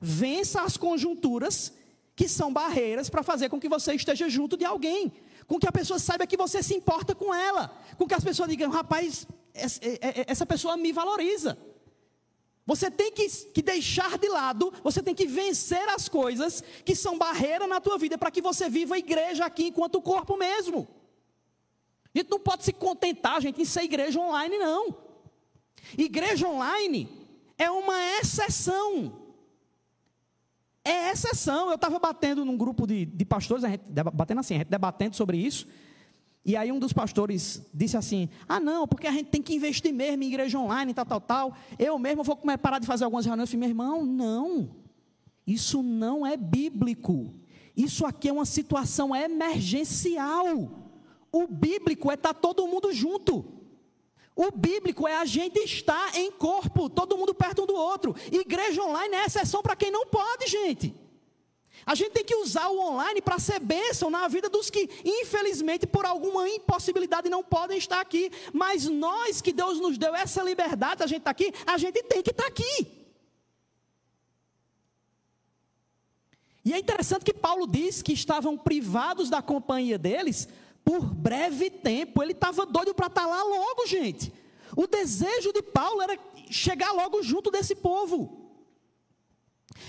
[0.00, 1.72] vença as conjunturas
[2.14, 5.12] que são barreiras para fazer com que você esteja junto de alguém,
[5.46, 8.48] com que a pessoa saiba que você se importa com ela, com que as pessoas
[8.48, 11.58] digam, rapaz, essa pessoa me valoriza.
[12.68, 17.16] Você tem que, que, deixar de lado, você tem que vencer as coisas que são
[17.16, 20.86] barreira na tua vida para que você viva a igreja aqui enquanto corpo mesmo.
[22.14, 24.94] A gente não pode se contentar, gente, em ser igreja online, não.
[25.96, 27.08] Igreja online
[27.56, 29.18] é uma exceção.
[30.84, 31.70] É exceção.
[31.70, 35.16] Eu estava batendo num grupo de, de pastores, a gente, batendo assim, a gente debatendo
[35.16, 35.66] sobre isso.
[36.48, 39.92] E aí um dos pastores disse assim: Ah, não, porque a gente tem que investir
[39.92, 41.54] mesmo em igreja online, tal, tal, tal.
[41.78, 43.52] Eu mesmo vou parar de fazer algumas reuniões.
[43.52, 44.70] Eu falei, meu irmão, não.
[45.46, 47.34] Isso não é bíblico.
[47.76, 50.70] Isso aqui é uma situação emergencial.
[51.30, 53.44] O bíblico é estar tá todo mundo junto.
[54.34, 58.16] O bíblico é a gente estar em corpo, todo mundo perto um do outro.
[58.32, 60.94] Igreja online é exceção para quem não pode, gente.
[61.86, 65.86] A gente tem que usar o online para ser bênção na vida dos que, infelizmente,
[65.86, 68.30] por alguma impossibilidade não podem estar aqui.
[68.52, 72.22] Mas nós que Deus nos deu essa liberdade, a gente está aqui, a gente tem
[72.22, 72.98] que estar tá aqui.
[76.64, 80.46] E é interessante que Paulo diz que estavam privados da companhia deles
[80.84, 82.22] por breve tempo.
[82.22, 84.32] Ele estava doido para estar tá lá logo, gente.
[84.76, 86.18] O desejo de Paulo era
[86.50, 88.47] chegar logo junto desse povo.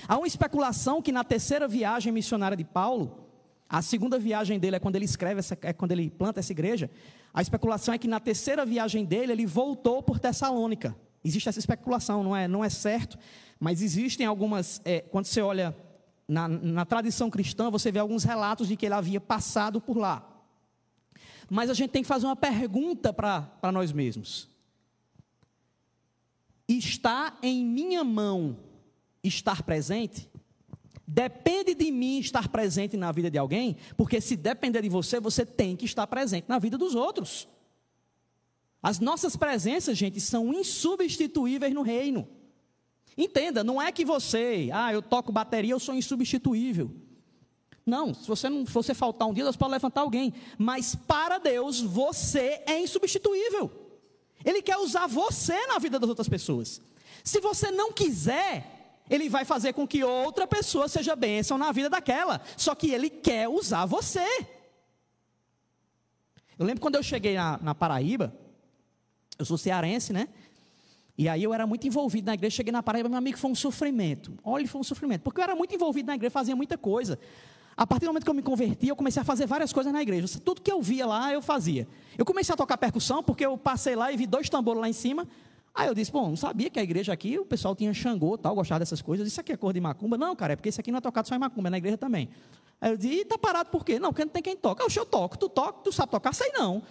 [0.08, 3.30] Há uma especulação que na terceira viagem missionária de Paulo,
[3.70, 6.90] a segunda viagem dele é quando ele escreve, essa, é quando ele planta essa igreja.
[7.34, 10.96] A especulação é que na terceira viagem dele ele voltou por Tessalônica.
[11.24, 13.18] Existe essa especulação, não é, não é certo,
[13.60, 14.82] mas existem algumas.
[14.84, 15.76] É, quando você olha
[16.28, 20.26] na, na tradição cristã, você vê alguns relatos de que ele havia passado por lá.
[21.50, 24.48] Mas a gente tem que fazer uma pergunta para nós mesmos.
[26.68, 28.69] está em minha mão
[29.24, 30.30] estar presente,
[31.06, 35.46] depende de mim estar presente na vida de alguém, porque se depender de você, você
[35.46, 37.48] tem que estar presente na vida dos outros.
[38.82, 42.28] As nossas presenças, gente, são insubstituíveis no reino.
[43.18, 46.90] Entenda, não é que você, ah, eu toco bateria, eu sou insubstituível.
[47.86, 50.34] Não, se você não fosse faltar um dia, Deus pode levantar alguém.
[50.58, 53.70] Mas para Deus, você é insubstituível.
[54.46, 56.82] Ele quer usar você na vida das outras pessoas.
[57.24, 58.79] Se você não quiser,
[59.10, 62.42] ele vai fazer com que outra pessoa seja bênção na vida daquela.
[62.56, 64.26] Só que ele quer usar você.
[66.58, 68.34] Eu lembro quando eu cheguei na, na Paraíba,
[69.38, 70.28] eu sou cearense, né?
[71.18, 73.56] E aí eu era muito envolvido na igreja, cheguei na Paraíba, meu amigo, foi um
[73.56, 74.38] sofrimento.
[74.44, 77.20] Olha, foi um sofrimento, porque eu era muito envolvido na igreja, fazia muita coisa.
[77.76, 80.02] A partir do momento que eu me converti, eu comecei a fazer várias coisas na
[80.02, 80.28] igreja.
[80.44, 81.88] Tudo que eu via lá, eu fazia.
[82.18, 84.94] Eu comecei a tocar percussão, porque eu passei lá e vi dois tambores lá em
[84.94, 85.26] cima.
[85.74, 88.56] Aí eu disse, bom, não sabia que a igreja aqui, o pessoal tinha Xangô, tal,
[88.56, 89.28] gostava dessas coisas.
[89.28, 90.18] Isso aqui é cor de macumba?
[90.18, 91.98] Não, cara, é porque isso aqui não é tocado só em macumba, é na igreja
[91.98, 92.30] também.
[92.82, 94.00] Aí eu disse, e tá parado por quê?
[94.00, 94.84] Não, porque não tem quem toca.
[94.84, 96.34] Eu, eu toco, tu toca, tu sabe tocar?
[96.34, 96.82] Sei não.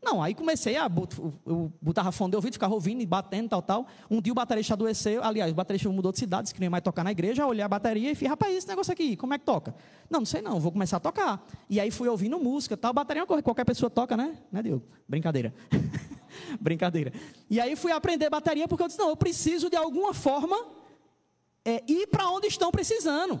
[0.00, 0.88] Não, aí comecei a.
[1.44, 3.86] Eu botava fone de ouvido, ficava ouvindo e batendo, tal, tal.
[4.08, 5.22] Um dia o baterista adoeceu.
[5.24, 7.42] Aliás, o baterista mudou de cidade, disse que não ia mais tocar na igreja.
[7.42, 9.74] Eu olhei a bateria e fiz, rapaz, esse negócio aqui, como é que toca?
[10.08, 11.44] Não, não sei não, vou começar a tocar.
[11.68, 12.92] E aí fui ouvindo música, tal.
[12.92, 14.36] Bateria é qualquer pessoa toca, né?
[14.52, 14.84] Né, Diogo?
[15.08, 15.52] Brincadeira.
[16.60, 17.12] Brincadeira.
[17.48, 20.56] E aí fui aprender bateria porque eu disse, não, eu preciso de alguma forma
[21.64, 23.40] é, ir para onde estão precisando.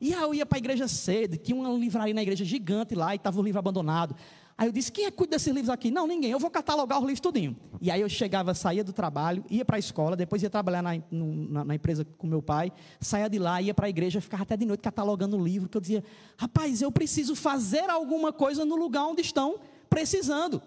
[0.00, 3.14] E aí eu ia para a igreja cedo, tinha uma livraria na igreja gigante lá
[3.14, 4.16] e estava o livro abandonado.
[4.56, 5.90] Aí eu disse: quem é que cuida desses livros aqui?
[5.90, 6.30] Não, ninguém.
[6.30, 7.56] Eu vou catalogar os livros tudinho.
[7.80, 10.90] E aí eu chegava, saía do trabalho, ia para a escola, depois ia trabalhar na,
[11.10, 14.56] na, na, empresa com meu pai, saía de lá, ia para a igreja, ficava até
[14.56, 16.04] de noite catalogando o livro, que eu dizia:
[16.36, 20.62] rapaz, eu preciso fazer alguma coisa no lugar onde estão precisando.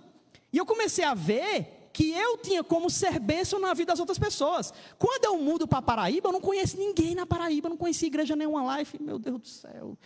[0.55, 4.17] E eu comecei a ver que eu tinha como ser bênção na vida das outras
[4.17, 4.73] pessoas.
[4.97, 8.63] Quando eu mudo para Paraíba, eu não conheço ninguém na Paraíba, não conheci igreja nenhuma
[8.63, 8.81] lá.
[8.81, 9.97] E falei, meu Deus do céu,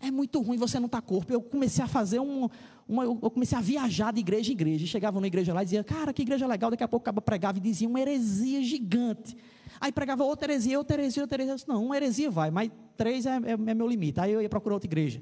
[0.00, 1.30] é muito ruim você não estar tá corpo.
[1.30, 2.48] Eu comecei a fazer um,
[2.88, 4.86] uma, eu comecei a viajar de igreja em igreja.
[4.86, 6.70] Chegava na igreja lá e dizia, cara, que igreja legal.
[6.70, 9.36] Daqui a pouco acaba pregava e dizia uma heresia gigante.
[9.78, 11.54] Aí pregava outra heresia, outra heresia, outra heresia.
[11.54, 14.18] Disse, não, uma heresia vai, mas três é, é, é, meu limite.
[14.20, 15.20] Aí eu ia procurar outra igreja.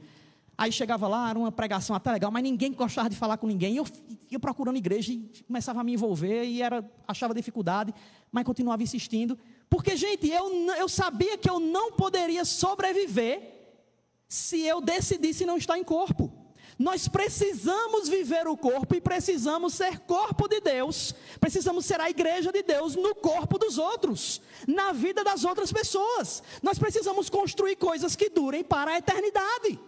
[0.59, 3.77] Aí chegava lá, era uma pregação até legal, mas ninguém gostava de falar com ninguém.
[3.77, 3.87] Eu
[4.31, 7.93] ia procurando igreja e começava a me envolver e era, achava dificuldade,
[8.33, 9.39] mas continuava insistindo.
[9.69, 13.55] Porque, gente, eu, eu sabia que eu não poderia sobreviver
[14.27, 16.33] se eu decidisse não estar em corpo.
[16.79, 21.15] Nós precisamos viver o corpo e precisamos ser corpo de Deus.
[21.41, 26.43] Precisamos ser a igreja de Deus no corpo dos outros, na vida das outras pessoas.
[26.63, 29.79] Nós precisamos construir coisas que durem para a eternidade.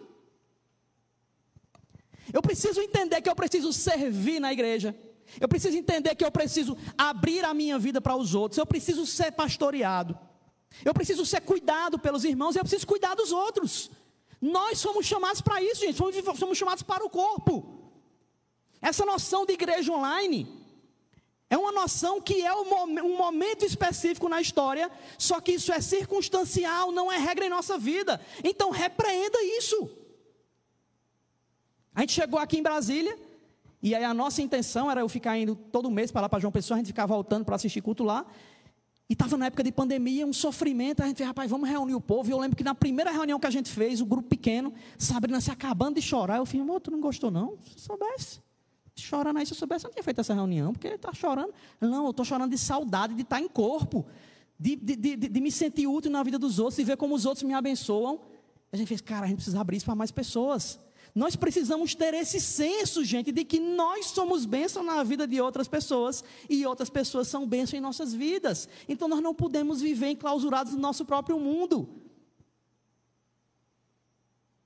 [2.33, 4.95] Eu preciso entender que eu preciso servir na igreja.
[5.41, 8.59] Eu preciso entender que eu preciso abrir a minha vida para os outros.
[8.59, 10.19] Eu preciso ser pastoreado.
[10.85, 12.57] Eu preciso ser cuidado pelos irmãos.
[12.57, 13.91] Eu preciso cuidar dos outros.
[14.41, 15.97] Nós somos chamados para isso, gente.
[15.97, 17.93] Somos, chamados para o corpo.
[18.81, 20.47] Essa noção de igreja online
[21.51, 26.93] é uma noção que é um momento específico na história, só que isso é circunstancial,
[26.93, 28.21] não é regra em nossa vida.
[28.45, 29.91] Então repreenda isso.
[31.95, 33.19] A gente chegou aqui em Brasília,
[33.83, 36.53] e aí a nossa intenção era eu ficar indo todo mês para lá para João
[36.53, 38.27] Pessoa, a gente ficar voltando para assistir culto lá.
[39.09, 41.03] E estava na época de pandemia, um sofrimento.
[41.03, 42.29] A gente fez, rapaz, vamos reunir o povo.
[42.29, 45.41] E eu lembro que na primeira reunião que a gente fez, o grupo pequeno, Sabrina
[45.41, 46.37] se acabando de chorar.
[46.37, 47.57] Eu falei, amor, tu não gostou não?
[47.65, 48.41] Se soubesse.
[48.95, 51.55] Chorando aí, se eu soubesse, eu não tinha feito essa reunião, porque ele está chorando.
[51.81, 54.05] Não, eu estou chorando de saudade de estar tá em corpo,
[54.59, 57.25] de, de, de, de, me sentir útil na vida dos outros, e ver como os
[57.25, 58.21] outros me abençoam.
[58.73, 60.79] A gente fez, cara, a gente precisa abrir isso para mais pessoas.
[61.19, 65.67] Nós precisamos ter esse senso, gente, de que nós somos bênção na vida de outras
[65.67, 68.69] pessoas e outras pessoas são bênção em nossas vidas.
[68.89, 71.89] Então nós não podemos viver enclausurados no nosso próprio mundo.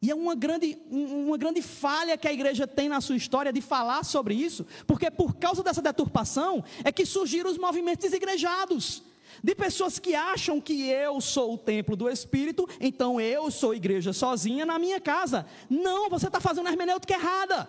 [0.02, 3.62] E é uma grande, uma grande falha que a igreja tem na sua história de
[3.62, 9.02] falar sobre isso, porque por causa dessa deturpação é que surgiram os movimentos desigrejados
[9.42, 14.12] de pessoas que acham que eu sou o templo do Espírito, então eu sou igreja
[14.12, 15.46] sozinha na minha casa.
[15.68, 17.68] Não, você está fazendo a hermenêutica errada.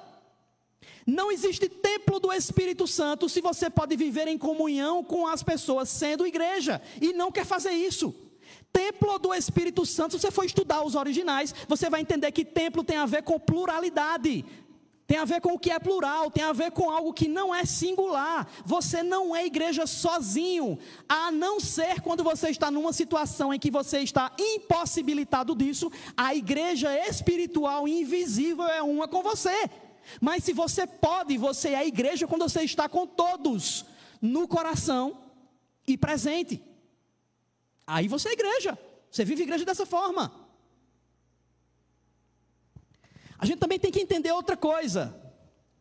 [1.06, 5.90] Não existe templo do Espírito Santo se você pode viver em comunhão com as pessoas
[5.90, 8.14] sendo igreja e não quer fazer isso.
[8.72, 12.84] Templo do Espírito Santo, se você for estudar os originais, você vai entender que templo
[12.84, 14.46] tem a ver com pluralidade.
[15.06, 17.54] Tem a ver com o que é plural, tem a ver com algo que não
[17.54, 18.48] é singular.
[18.66, 23.70] Você não é igreja sozinho, a não ser quando você está numa situação em que
[23.70, 29.70] você está impossibilitado disso, a igreja espiritual invisível é uma com você.
[30.22, 33.86] Mas se você pode, você é igreja quando você está com todos
[34.22, 35.18] no coração
[35.86, 36.62] e presente.
[37.86, 38.78] Aí você é igreja.
[39.12, 40.43] Você vive igreja dessa forma.
[43.44, 45.14] A gente também tem que entender outra coisa.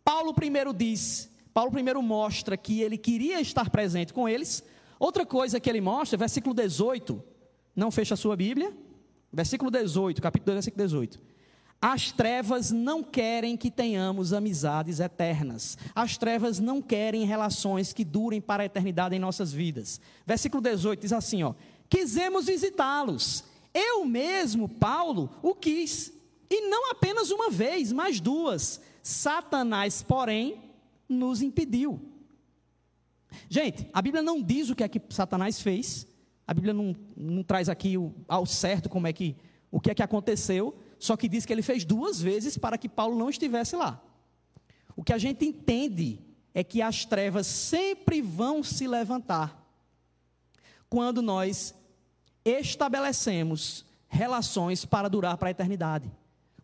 [0.05, 4.64] Paulo primeiro diz, Paulo primeiro mostra que ele queria estar presente com eles.
[4.98, 7.22] Outra coisa que ele mostra, versículo 18,
[7.77, 8.77] não fecha a sua Bíblia.
[9.33, 11.20] Versículo 18, capítulo 2, versículo 18.
[11.81, 15.79] As trevas não querem que tenhamos amizades eternas.
[15.94, 20.01] As trevas não querem relações que durem para a eternidade em nossas vidas.
[20.27, 21.55] Versículo 18 diz assim, ó:
[21.88, 23.44] Quisemos visitá-los.
[23.72, 26.20] Eu mesmo, Paulo, o quis.
[26.52, 28.78] E não apenas uma vez, mas duas.
[29.02, 30.60] Satanás, porém,
[31.08, 31.98] nos impediu.
[33.48, 36.06] Gente, a Bíblia não diz o que é que Satanás fez.
[36.46, 39.34] A Bíblia não, não traz aqui o, ao certo como é que
[39.70, 42.90] o que é que aconteceu, só que diz que ele fez duas vezes para que
[42.90, 43.98] Paulo não estivesse lá.
[44.94, 46.20] O que a gente entende
[46.52, 49.58] é que as trevas sempre vão se levantar
[50.90, 51.74] quando nós
[52.44, 56.12] estabelecemos relações para durar para a eternidade.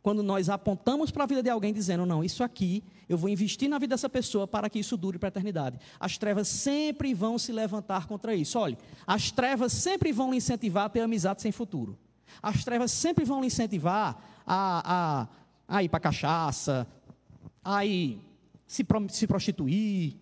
[0.08, 3.68] Quando nós apontamos para a vida de alguém dizendo, não, isso aqui, eu vou investir
[3.68, 5.78] na vida dessa pessoa para que isso dure para a eternidade.
[6.00, 8.58] As trevas sempre vão se levantar contra isso.
[8.58, 11.98] Olhe, as trevas sempre vão lhe incentivar a ter amizade sem futuro.
[12.42, 14.16] As trevas sempre vão lhe incentivar
[14.46, 15.28] a,
[15.68, 16.86] a, a ir para cachaça,
[17.62, 18.18] a ir
[18.66, 20.16] se, se prostituir.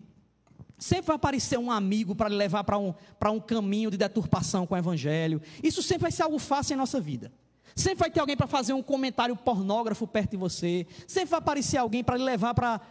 [0.77, 2.93] Sempre vai aparecer um amigo para lhe levar para um,
[3.31, 5.41] um caminho de deturpação com o evangelho.
[5.63, 7.31] Isso sempre vai ser algo fácil em nossa vida.
[7.77, 10.87] Sempre vai ter alguém para fazer um comentário pornógrafo perto de você.
[11.05, 12.81] Sempre vai aparecer alguém para lhe levar para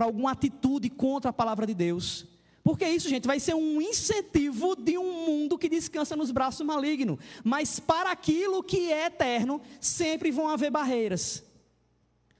[0.00, 2.26] alguma atitude contra a palavra de Deus.
[2.64, 7.18] Porque isso, gente, vai ser um incentivo de um mundo que descansa nos braços malignos.
[7.44, 11.44] Mas para aquilo que é eterno, sempre vão haver barreiras.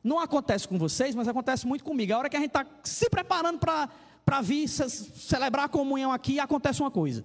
[0.03, 2.15] Não acontece com vocês, mas acontece muito comigo.
[2.15, 6.81] A hora que a gente está se preparando para vir celebrar a comunhão aqui, acontece
[6.81, 7.23] uma coisa.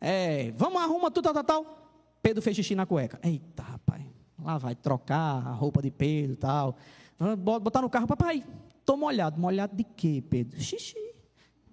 [0.00, 1.85] É, vamos arrumar tudo, tal, tal, tal.
[2.26, 3.20] Pedro fez xixi na cueca.
[3.22, 4.02] Eita, rapaz,
[4.42, 6.76] lá vai trocar a roupa de Pedro e tal.
[7.38, 8.44] Botar no carro, papai,
[8.84, 9.40] tô molhado.
[9.40, 10.60] Molhado de quê, Pedro?
[10.60, 11.14] Xixi.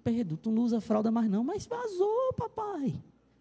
[0.04, 2.94] Pedro, tu não usa fralda mais não, mas vazou, papai.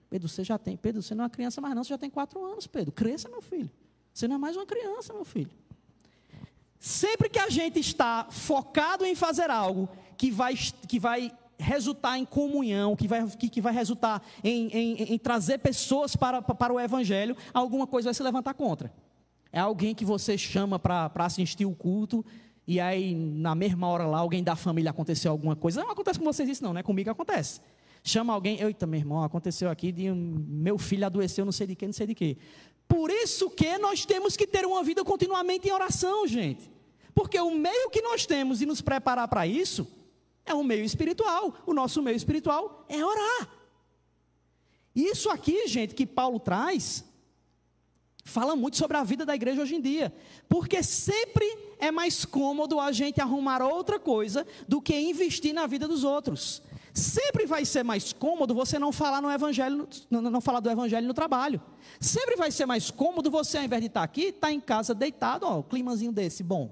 [0.10, 0.76] Pedro, você já tem.
[0.76, 2.92] Pedro, você não é uma criança mais não, você já tem quatro anos, Pedro.
[2.92, 3.70] Cresça, meu filho.
[4.12, 5.52] Você não é mais uma criança, meu filho.
[6.80, 10.56] Sempre que a gente está focado em fazer algo que vai,
[10.88, 15.60] que vai resultar em comunhão, que vai, que, que vai resultar em, em, em, trazer
[15.60, 18.92] pessoas para, para o Evangelho, alguma coisa vai se levantar contra.
[19.52, 22.26] É alguém que você chama para assistir o culto,
[22.66, 25.82] e aí na mesma hora lá alguém da família aconteceu alguma coisa.
[25.82, 26.82] Não acontece com vocês isso não, né?
[26.82, 27.62] Comigo acontece.
[28.04, 31.86] Chama alguém, eita, meu irmão, aconteceu aqui, de meu filho adoeceu, não sei de que,
[31.86, 32.38] não sei de que.
[32.88, 36.70] Por isso que nós temos que ter uma vida continuamente em oração, gente.
[37.16, 39.88] Porque o meio que nós temos de nos preparar para isso
[40.46, 41.54] é um meio espiritual.
[41.66, 43.50] O nosso meio espiritual é orar.
[44.96, 47.04] Isso aqui, gente, que Paulo traz,
[48.24, 50.14] fala muito sobre a vida da igreja hoje em dia.
[50.48, 51.46] Porque sempre
[51.80, 56.62] é mais cômodo a gente arrumar outra coisa do que investir na vida dos outros.
[56.94, 61.14] Sempre vai ser mais cômodo você não falar no evangelho, não, falar do evangelho no
[61.14, 61.60] trabalho.
[62.00, 65.48] Sempre vai ser mais cômodo você, ao invés de estar aqui, estar em casa deitado,
[65.48, 66.72] ó, climazinho desse, bom,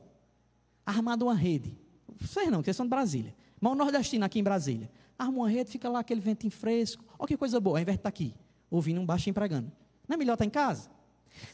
[0.85, 1.75] armado uma rede.
[2.19, 3.35] Vocês não, questão de Brasília.
[3.61, 7.05] Mas o nordestino aqui em Brasília, arma uma rede, fica lá aquele ventinho fresco.
[7.19, 8.33] Olha que coisa boa, ao invés de estar aqui,
[8.71, 9.71] ouvindo um baixinho pregando.
[10.07, 10.89] Não é melhor estar em casa?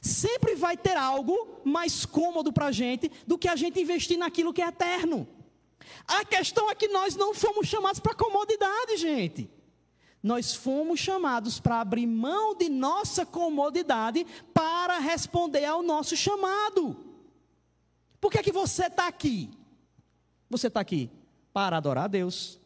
[0.02, 4.54] Sempre vai ter algo mais cômodo para a gente do que a gente investir naquilo
[4.54, 5.28] que é eterno.
[6.08, 9.50] A questão é que nós não fomos chamados para comodidade, gente.
[10.24, 16.96] Nós fomos chamados para abrir mão de nossa comodidade para responder ao nosso chamado.
[18.20, 19.52] Por que, é que você está aqui?
[20.50, 21.12] Você está aqui
[21.58, 22.60] para adorar a Deus.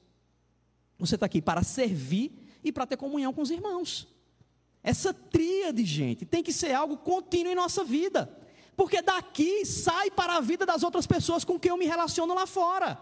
[0.99, 2.30] Você está aqui para servir
[2.62, 4.06] e para ter comunhão com os irmãos.
[4.84, 8.38] Essa tríade, gente, tem que ser algo contínuo em nossa vida.
[8.75, 12.45] Porque daqui sai para a vida das outras pessoas com quem eu me relaciono lá
[12.45, 12.99] fora.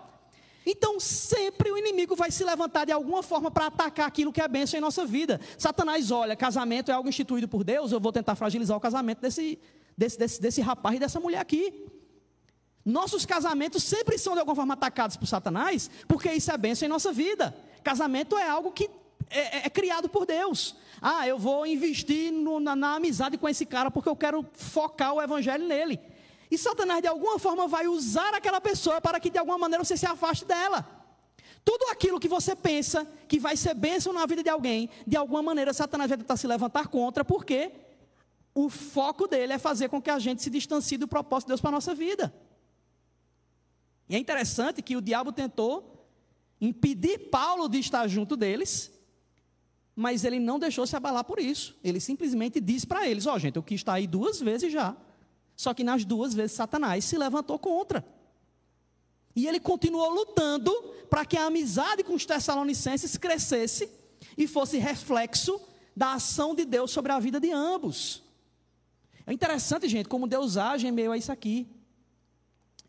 [0.63, 4.47] Então, sempre o inimigo vai se levantar de alguma forma para atacar aquilo que é
[4.47, 5.41] bênção em nossa vida.
[5.57, 9.57] Satanás olha, casamento é algo instituído por Deus, eu vou tentar fragilizar o casamento desse,
[9.97, 11.98] desse, desse, desse rapaz e dessa mulher aqui.
[12.85, 16.89] Nossos casamentos sempre são de alguma forma atacados por Satanás, porque isso é bênção em
[16.89, 17.55] nossa vida.
[17.83, 18.89] Casamento é algo que
[19.29, 20.75] é, é, é criado por Deus.
[21.01, 25.13] Ah, eu vou investir no, na, na amizade com esse cara porque eu quero focar
[25.13, 25.99] o evangelho nele.
[26.49, 29.95] E Satanás, de alguma forma, vai usar aquela pessoa para que, de alguma maneira, você
[29.95, 30.87] se afaste dela.
[31.63, 35.43] Tudo aquilo que você pensa que vai ser bênção na vida de alguém, de alguma
[35.43, 37.71] maneira, Satanás vai tentar se levantar contra, porque
[38.55, 41.61] o foco dele é fazer com que a gente se distancie do propósito de Deus
[41.61, 42.33] para a nossa vida.
[44.09, 46.07] E é interessante que o diabo tentou
[46.59, 48.91] impedir Paulo de estar junto deles,
[49.95, 51.77] mas ele não deixou se abalar por isso.
[51.83, 54.95] Ele simplesmente disse para eles: Ó, oh, gente, eu quis estar aí duas vezes já.
[55.55, 58.05] Só que nas duas vezes Satanás se levantou contra.
[59.35, 60.71] E ele continuou lutando
[61.09, 63.89] para que a amizade com os Tessalonicenses crescesse
[64.37, 65.61] e fosse reflexo
[65.95, 68.23] da ação de Deus sobre a vida de ambos.
[69.27, 71.67] É interessante, gente, como Deus age em meio a isso aqui.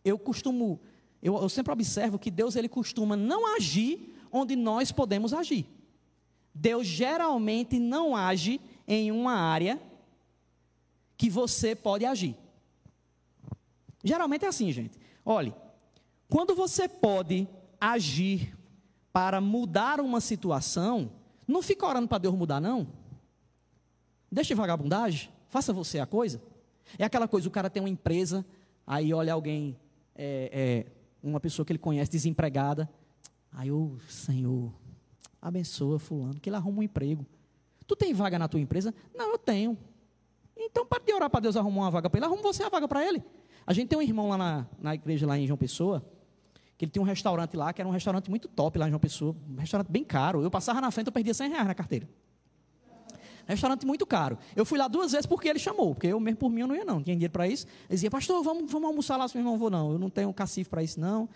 [0.04, 0.80] Eu costumo,
[1.22, 5.66] eu, eu sempre observo que Deus ele costuma não agir onde nós podemos agir.
[6.54, 9.80] Deus geralmente não age em uma área
[11.16, 12.36] que você pode agir.
[14.02, 14.98] Geralmente é assim, gente.
[15.24, 15.54] Olhe,
[16.28, 17.46] quando você pode
[17.80, 18.56] agir
[19.12, 21.10] para mudar uma situação,
[21.46, 22.86] não fica orando para Deus mudar, não.
[24.30, 26.40] Deixa de vagabundagem, faça você a coisa.
[26.98, 28.44] É aquela coisa, o cara tem uma empresa,
[28.86, 29.76] aí olha alguém,
[30.14, 32.88] é, é, uma pessoa que ele conhece desempregada,
[33.52, 34.72] aí o Senhor,
[35.40, 37.26] abençoa fulano, que ele arruma um emprego.
[37.86, 38.94] Tu tem vaga na tua empresa?
[39.14, 39.76] Não, eu tenho.
[40.56, 42.86] Então, para de orar para Deus arrumar uma vaga para ele, arruma você a vaga
[42.86, 43.22] para ele.
[43.66, 46.04] A gente tem um irmão lá na, na igreja, lá em João Pessoa,
[46.76, 49.00] que ele tinha um restaurante lá, que era um restaurante muito top lá em João
[49.00, 50.42] Pessoa, um restaurante bem caro.
[50.42, 52.08] Eu passava na frente, eu perdia 100 reais na carteira.
[53.46, 54.38] Restaurante muito caro.
[54.54, 56.74] Eu fui lá duas vezes porque ele chamou, porque eu mesmo por mim eu não
[56.74, 57.66] ia não, não tinha dinheiro para isso.
[57.88, 60.68] Ele dizia, pastor, vamos, vamos almoçar lá, meu irmão, vou não, eu não tenho cacife
[60.68, 61.28] para isso não.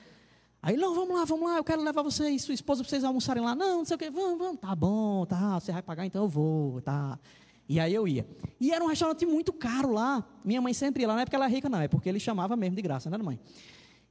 [0.67, 3.05] Aí, não, vamos lá, vamos lá, eu quero levar você e sua esposa para vocês
[3.05, 3.55] almoçarem lá.
[3.55, 6.29] Não, não sei o quê, vamos, vamos, tá bom, tá, você vai pagar, então eu
[6.29, 7.19] vou, tá.
[7.69, 8.27] E aí eu ia.
[8.59, 10.25] E era um restaurante muito caro lá.
[10.43, 12.19] Minha mãe sempre ia lá, não é porque ela é rica, não, é porque ele
[12.19, 13.39] chamava mesmo de graça, né, mãe?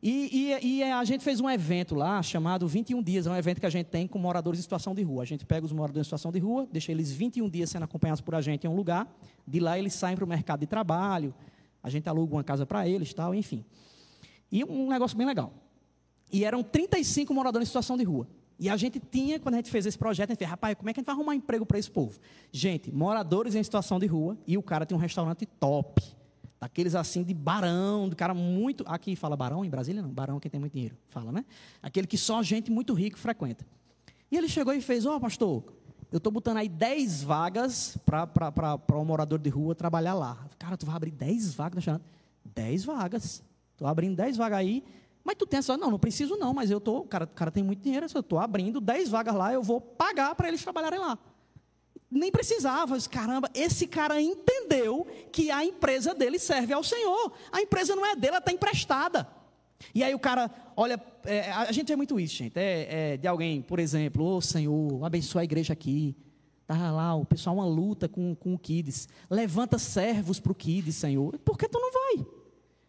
[0.06, 3.62] E, e, e, a gente fez um evento lá chamado 21 Dias, é um evento
[3.62, 5.24] que a gente tem com moradores em situação de rua.
[5.24, 8.20] A gente pega os moradores em situação de rua, deixa eles 21 dias sendo acompanhados
[8.20, 9.08] por a gente em um lugar,
[9.48, 11.34] de lá eles saem para o mercado de trabalho,
[11.82, 13.64] a gente aluga uma casa para eles, tal, enfim.
[14.52, 15.54] E um negócio bem legal.
[16.34, 18.28] E eram 35 moradores em situação de rua.
[18.60, 20.90] E a gente tinha, quando a gente fez esse projeto, a gente fez, rapaz, como
[20.90, 22.20] é que a gente vai arrumar emprego para esse povo?
[22.52, 26.04] Gente, moradores em situação de rua, e o cara tem um restaurante top
[26.64, 28.84] Aqueles assim de barão, do cara muito.
[28.88, 30.02] Aqui fala barão em Brasília?
[30.02, 30.96] Não, barão quem tem muito dinheiro.
[31.10, 31.46] Fala, né?
[31.82, 33.66] Aquele que só gente muito rica frequenta.
[34.32, 35.64] E ele chegou e fez: Ó, oh, pastor,
[36.12, 40.48] eu estou botando aí 10 vagas para um morador de rua trabalhar lá.
[40.58, 41.86] Cara, tu vai abrir 10 vagas?
[42.46, 43.44] 10 vagas.
[43.72, 44.84] Estou abrindo 10 vagas aí.
[45.24, 47.50] Mas tu tem só, não, não preciso não, mas eu tô, o cara, o cara
[47.50, 51.00] tem muito dinheiro, eu estou abrindo 10 vagas lá, eu vou pagar para eles trabalharem
[51.00, 51.18] lá
[52.14, 52.98] nem precisava.
[53.10, 54.93] Caramba, esse cara entendeu
[55.34, 57.34] que a empresa dele serve ao Senhor.
[57.52, 59.28] A empresa não é dele, ela está emprestada.
[59.94, 62.56] E aí o cara, olha, é, a gente vê muito isso, gente.
[62.56, 66.16] É, é de alguém, por exemplo, ô oh, Senhor, abençoa a igreja aqui.
[66.68, 69.10] Tá lá, o pessoal uma luta com, com o Kids.
[69.30, 71.38] Levanta servos para o Kids, Senhor.
[71.40, 72.26] Por que tu não vai?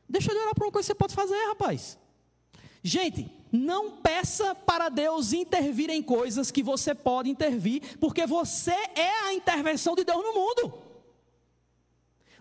[0.09, 1.99] Deixa eu olhar para uma coisa que você pode fazer, rapaz.
[2.83, 9.29] Gente, não peça para Deus intervir em coisas que você pode intervir, porque você é
[9.29, 10.84] a intervenção de Deus no mundo.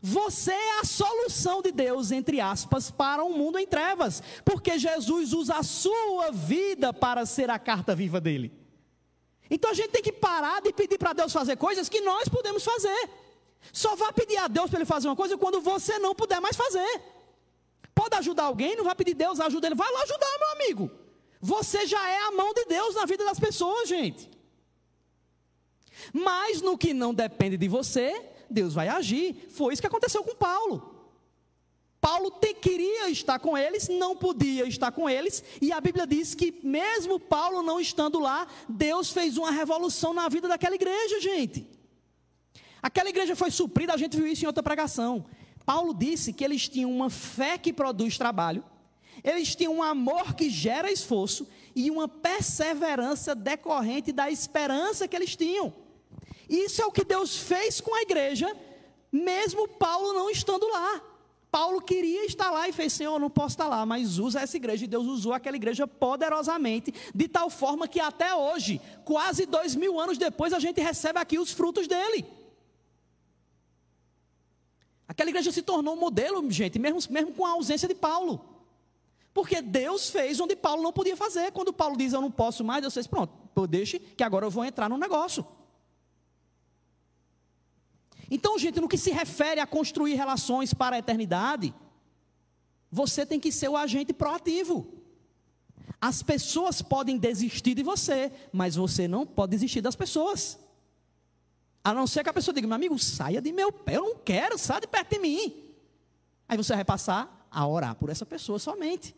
[0.06, 5.32] Você é a solução de Deus, entre aspas, para um mundo em trevas, porque Jesus
[5.32, 8.52] usa a sua vida para ser a carta viva dele.
[9.50, 12.66] Então a gente tem que parar de pedir para Deus fazer coisas que nós podemos
[12.66, 13.10] fazer.
[13.72, 16.58] Só vá pedir a Deus para Ele fazer uma coisa quando você não puder mais
[16.58, 17.02] fazer.
[17.96, 20.92] Pode ajudar alguém, não vai pedir Deus ajuda ele, vai lá ajudar, meu amigo.
[21.40, 24.30] Você já é a mão de Deus na vida das pessoas, gente.
[26.12, 29.50] Mas no que não depende de você, Deus vai agir.
[29.50, 30.94] Foi isso que aconteceu com Paulo.
[32.04, 36.36] Paulo te, queria estar com eles, não podia estar com eles, e a Bíblia diz
[36.36, 41.66] que, mesmo Paulo não estando lá, Deus fez uma revolução na vida daquela igreja, gente.
[42.82, 45.26] Aquela igreja foi suprida, a gente viu isso em outra pregação.
[45.66, 48.66] Paulo disse que eles tinham uma fé que produz trabalho,
[49.24, 55.38] eles tinham um amor que gera esforço e uma perseverança decorrente da esperança que eles
[55.38, 55.74] tinham.
[56.54, 58.56] Isso é o que Deus fez com a igreja,
[59.12, 61.02] mesmo Paulo não estando lá.
[61.50, 64.86] Paulo queria estar lá e fez, Senhor, não posso estar lá, mas usa essa igreja.
[64.86, 70.00] E Deus usou aquela igreja poderosamente, de tal forma que até hoje, quase dois mil
[70.00, 72.24] anos depois, a gente recebe aqui os frutos dele.
[75.08, 78.46] Aquela igreja se tornou um modelo, gente, mesmo, mesmo com a ausência de Paulo.
[79.34, 81.52] Porque Deus fez onde Paulo não podia fazer.
[81.52, 83.34] Quando Paulo diz eu não posso mais, Deus fez, pronto,
[83.68, 85.44] deixe que agora eu vou entrar no negócio.
[88.36, 91.72] Então, gente, no que se refere a construir relações para a eternidade,
[92.92, 94.92] você tem que ser o agente proativo.
[96.02, 100.58] As pessoas podem desistir de você, mas você não pode desistir das pessoas.
[101.84, 104.16] A não ser que a pessoa diga, meu amigo, saia de meu pé, eu não
[104.16, 105.72] quero, saia de perto de mim.
[106.50, 109.16] Aí você vai passar a orar por essa pessoa somente.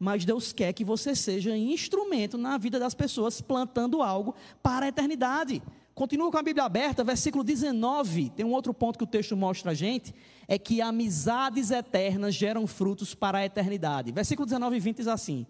[0.00, 4.88] Mas Deus quer que você seja instrumento na vida das pessoas, plantando algo para a
[4.88, 5.62] eternidade.
[5.98, 8.30] Continua com a Bíblia aberta, versículo 19.
[8.30, 10.14] Tem um outro ponto que o texto mostra a gente:
[10.46, 14.12] é que amizades eternas geram frutos para a eternidade.
[14.12, 15.44] Versículo 19 e 20 diz assim: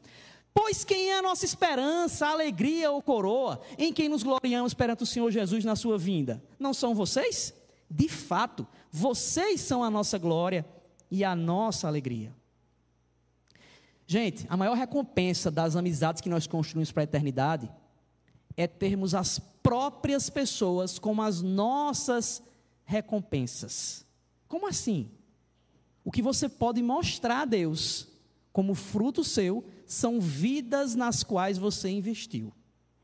[0.54, 5.06] Pois quem é a nossa esperança, alegria ou coroa, em quem nos gloriamos perante o
[5.06, 6.42] Senhor Jesus na sua vinda?
[6.58, 7.52] Não são vocês?
[7.90, 10.64] De fato, vocês são a nossa glória
[11.10, 12.34] e a nossa alegria.
[14.06, 17.70] Gente, a maior recompensa das amizades que nós construímos para a eternidade
[18.58, 22.42] é termos as próprias pessoas como as nossas
[22.84, 24.04] recompensas.
[24.48, 25.08] Como assim?
[26.04, 28.08] O que você pode mostrar a Deus
[28.52, 32.52] como fruto seu são vidas nas quais você investiu.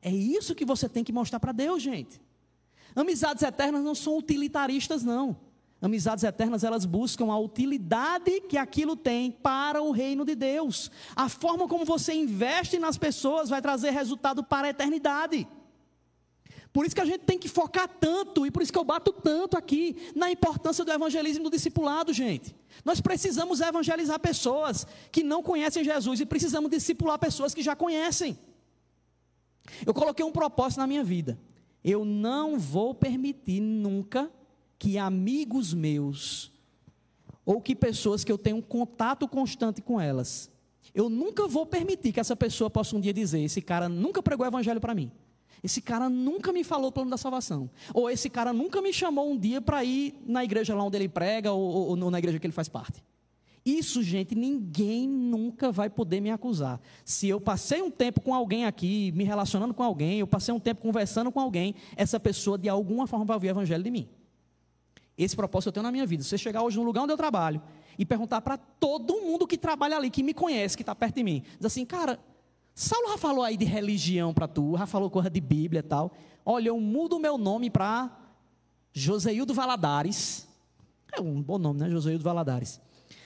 [0.02, 2.20] É isso que você tem que mostrar para Deus, gente.
[2.96, 5.36] Amizades eternas não são utilitaristas, não.
[5.84, 10.90] Amizades eternas, elas buscam a utilidade que aquilo tem para o reino de Deus.
[11.14, 15.46] A forma como você investe nas pessoas vai trazer resultado para a eternidade.
[16.72, 19.12] Por isso que a gente tem que focar tanto, e por isso que eu bato
[19.12, 22.56] tanto aqui, na importância do evangelismo e do discipulado, gente.
[22.82, 28.38] Nós precisamos evangelizar pessoas que não conhecem Jesus e precisamos discipular pessoas que já conhecem.
[29.84, 31.38] Eu coloquei um propósito na minha vida.
[31.84, 34.32] Eu não vou permitir nunca
[34.84, 36.52] que amigos meus,
[37.42, 40.50] ou que pessoas que eu tenho um contato constante com elas,
[40.94, 44.44] eu nunca vou permitir que essa pessoa possa um dia dizer: esse cara nunca pregou
[44.44, 45.10] o evangelho para mim.
[45.62, 47.70] Esse cara nunca me falou o plano da salvação.
[47.94, 51.08] Ou esse cara nunca me chamou um dia para ir na igreja lá onde ele
[51.08, 53.02] prega ou, ou, ou na igreja que ele faz parte.
[53.64, 56.78] Isso, gente, ninguém nunca vai poder me acusar.
[57.06, 60.60] Se eu passei um tempo com alguém aqui, me relacionando com alguém, eu passei um
[60.60, 64.06] tempo conversando com alguém, essa pessoa de alguma forma vai ouvir o evangelho de mim.
[65.16, 66.22] Esse propósito eu tenho na minha vida.
[66.22, 67.62] Você chegar hoje no lugar onde eu trabalho
[67.98, 71.22] e perguntar para todo mundo que trabalha ali, que me conhece, que está perto de
[71.22, 72.18] mim, diz assim, cara,
[72.74, 76.12] Saulo já falou aí de religião para tu, já falou coisa de Bíblia e tal.
[76.44, 78.10] Olha, eu mudo o meu nome para
[78.92, 80.48] Joseildo Valadares.
[81.12, 81.90] É um bom nome, né?
[81.90, 82.80] Joseildo Valadares.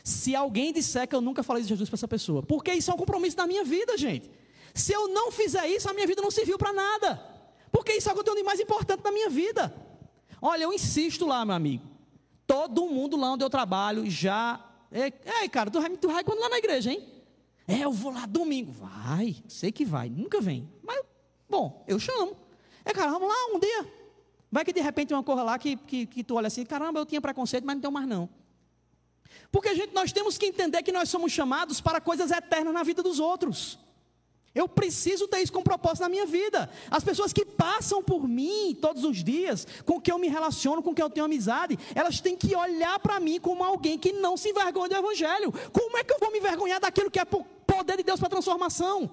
[0.04, 2.94] Se alguém disser que eu nunca falei de Jesus para essa pessoa, porque isso é
[2.94, 4.30] um compromisso da minha vida, gente.
[4.74, 7.20] Se eu não fizer isso, a minha vida não serviu para nada.
[7.72, 9.74] Porque isso é o conteúdo de mais importante da minha vida.
[10.40, 11.86] Olha, eu insisto lá, meu amigo.
[12.46, 14.64] Todo mundo lá onde eu trabalho já.
[14.90, 17.06] Ei, cara, tu vai, tu vai quando lá na igreja, hein?
[17.66, 18.72] É, eu vou lá domingo.
[18.72, 20.68] Vai, sei que vai, nunca vem.
[20.82, 21.02] Mas,
[21.48, 22.36] bom, eu chamo.
[22.84, 23.92] É, cara, vamos lá um dia.
[24.50, 27.04] Vai que de repente uma coisa lá que, que, que tu olha assim, caramba, eu
[27.04, 28.28] tinha preconceito, mas não tenho mais não.
[29.52, 33.02] Porque, gente, nós temos que entender que nós somos chamados para coisas eternas na vida
[33.02, 33.78] dos outros.
[34.54, 36.68] Eu preciso ter isso com propósito na minha vida.
[36.90, 40.94] As pessoas que passam por mim todos os dias, com quem eu me relaciono, com
[40.94, 44.50] quem eu tenho amizade, elas têm que olhar para mim como alguém que não se
[44.50, 45.52] envergonha do Evangelho.
[45.72, 49.10] Como é que eu vou me envergonhar daquilo que é poder de Deus para transformação?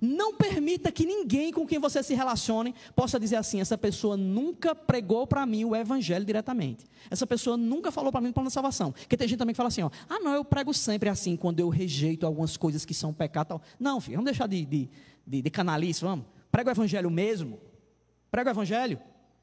[0.00, 4.74] Não permita que ninguém com quem você se relacione possa dizer assim: essa pessoa nunca
[4.74, 6.84] pregou para mim o evangelho diretamente.
[7.10, 8.92] Essa pessoa nunca falou para mim o plano da salvação.
[8.92, 11.60] Porque tem gente também que fala assim: ó, ah, não, eu prego sempre assim, quando
[11.60, 13.48] eu rejeito algumas coisas que são pecado.
[13.48, 13.62] Tal.
[13.78, 14.90] Não, filho, vamos deixar de, de,
[15.26, 16.26] de, de canalice, vamos.
[16.50, 17.60] Prega o evangelho mesmo.
[18.30, 19.00] Prega o evangelho.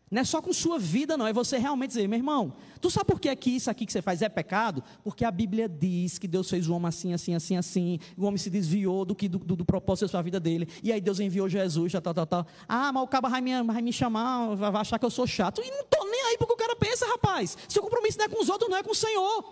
[0.10, 1.26] Não é só com sua vida, não.
[1.26, 3.92] É você realmente dizer, meu irmão, tu sabe por que, é que isso aqui que
[3.92, 4.84] você faz é pecado?
[5.04, 8.00] Porque a Bíblia diz que Deus fez o homem assim, assim, assim, assim.
[8.16, 10.68] O homem se desviou do que do, do, do propósito da sua vida dele.
[10.84, 12.48] E aí Deus enviou Jesus, tal, tal, tal.
[12.68, 15.62] Ah, mas o cara vai me, vai me chamar, vai achar que eu sou chato.
[15.64, 17.58] E não estou nem aí porque o cara pensa, rapaz.
[17.68, 19.44] Seu compromisso não é com os outros, não é com o Senhor.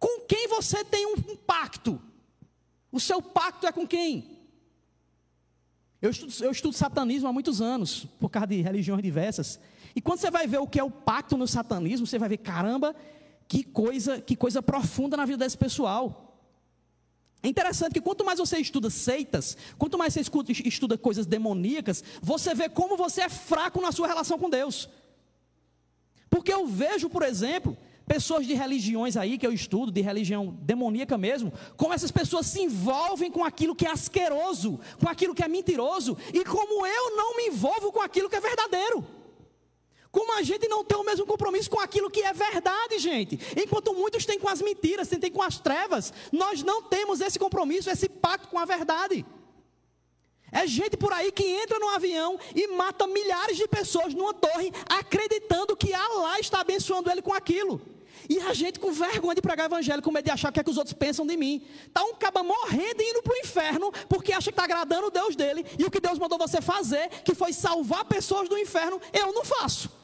[0.00, 2.00] Com quem você tem um pacto?
[2.90, 4.36] O seu pacto é com quem?
[6.02, 9.58] Eu estudo, eu estudo satanismo há muitos anos, por causa de religiões diversas.
[9.96, 12.36] E quando você vai ver o que é o pacto no satanismo, você vai ver,
[12.36, 12.94] caramba,
[13.48, 16.38] que coisa, que coisa profunda na vida desse pessoal.
[17.42, 20.20] É interessante que quanto mais você estuda seitas, quanto mais você
[20.64, 24.90] estuda, coisas demoníacas, você vê como você é fraco na sua relação com Deus.
[26.28, 27.74] Porque eu vejo, por exemplo,
[28.06, 32.60] pessoas de religiões aí que eu estudo, de religião demoníaca mesmo, como essas pessoas se
[32.60, 37.34] envolvem com aquilo que é asqueroso, com aquilo que é mentiroso, e como eu não
[37.36, 39.16] me envolvo com aquilo que é verdadeiro.
[40.16, 43.38] Como a gente não tem o mesmo compromisso com aquilo que é verdade, gente.
[43.54, 47.90] Enquanto muitos têm com as mentiras, têm com as trevas, nós não temos esse compromisso,
[47.90, 49.26] esse pacto com a verdade.
[50.50, 54.72] É gente por aí que entra no avião e mata milhares de pessoas numa torre,
[54.88, 57.78] acreditando que Allah está abençoando ele com aquilo.
[58.26, 60.64] E a gente com vergonha de pregar evangelho, com medo de achar o que, é
[60.64, 61.62] que os outros pensam de mim.
[61.88, 65.10] Está um caba morrendo e indo para o inferno, porque acha que está agradando o
[65.10, 65.66] Deus dele.
[65.78, 69.44] E o que Deus mandou você fazer, que foi salvar pessoas do inferno, eu não
[69.44, 69.95] faço.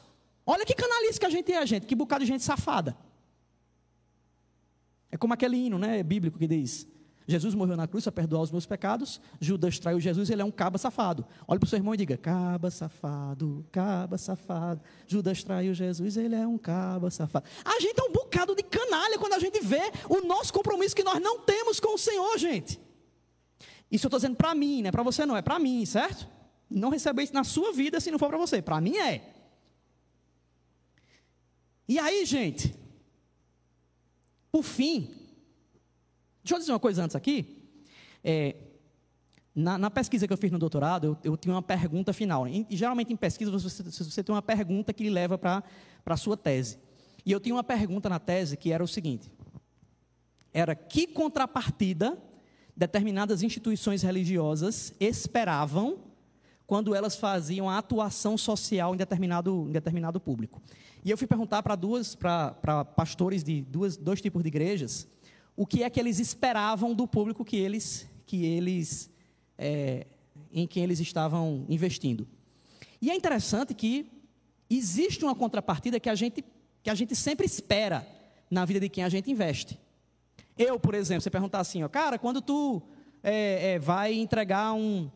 [0.45, 1.85] Olha que canalice que a gente é, gente.
[1.85, 2.97] Que bocado de gente safada.
[5.11, 6.87] É como aquele hino, né, bíblico que diz:
[7.27, 9.21] Jesus morreu na cruz para perdoar os meus pecados.
[9.39, 11.25] Judas traiu Jesus, ele é um caba safado.
[11.47, 14.81] Olhe para o seu irmão e diga: caba safado, caba safado.
[15.07, 17.45] Judas traiu Jesus, ele é um caba safado.
[17.63, 21.03] A gente é um bocado de canalha quando a gente vê o nosso compromisso que
[21.03, 22.79] nós não temos com o Senhor, gente.
[23.89, 26.27] Isso eu estou dizendo para mim, não é para você não, é para mim, certo?
[26.69, 28.61] Não receba isso na sua vida se não for para você.
[28.61, 29.32] Para mim é.
[31.87, 32.73] E aí, gente,
[34.51, 35.23] por fim,
[36.43, 37.71] Deixa eu dizer uma coisa antes aqui.
[38.21, 38.55] É,
[39.55, 42.45] na, na, pesquisa que eu fiz no doutorado, eu, eu tinha uma pergunta final.
[42.47, 45.63] E, geralmente em pesquisa você, você tem uma pergunta que leva para
[46.05, 46.77] a sua tese.
[47.25, 49.31] E eu tinha uma pergunta na tese que era o seguinte:
[50.53, 52.17] era que contrapartida
[52.75, 55.99] determinadas instituições religiosas esperavam
[56.67, 60.61] quando elas faziam a atuação social em determinado, em determinado público.
[61.03, 65.07] E eu fui perguntar para duas, para pastores de duas, dois tipos de igrejas
[65.55, 69.09] o que é que eles esperavam do público que eles, que eles
[69.57, 70.07] é,
[70.51, 72.27] em quem eles estavam investindo.
[73.01, 74.11] E é interessante que
[74.69, 76.43] existe uma contrapartida que a gente,
[76.81, 78.07] que a gente sempre espera
[78.49, 79.79] na vida de quem a gente investe.
[80.57, 82.81] Eu, por exemplo, você perguntar assim, ó, cara, quando tu
[83.21, 85.09] é, é, vai entregar um,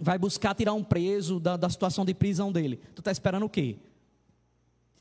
[0.00, 3.48] vai buscar tirar um preso da, da situação de prisão dele, tu está esperando o
[3.48, 3.76] quê?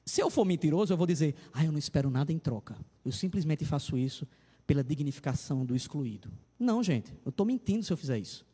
[0.06, 2.76] Se eu for mentiroso, eu vou dizer, ah, eu não espero nada em troca.
[3.06, 4.28] Eu simplesmente faço isso
[4.68, 6.32] pela dignificação do excluído.
[6.60, 8.46] Não, gente, eu estou mentindo se eu fizer isso.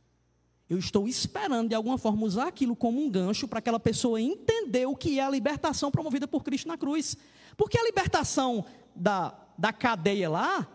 [0.69, 4.85] Eu estou esperando, de alguma forma, usar aquilo como um gancho para aquela pessoa entender
[4.85, 7.17] o que é a libertação promovida por Cristo na cruz.
[7.57, 8.63] Porque a libertação
[8.95, 10.67] da, da cadeia lá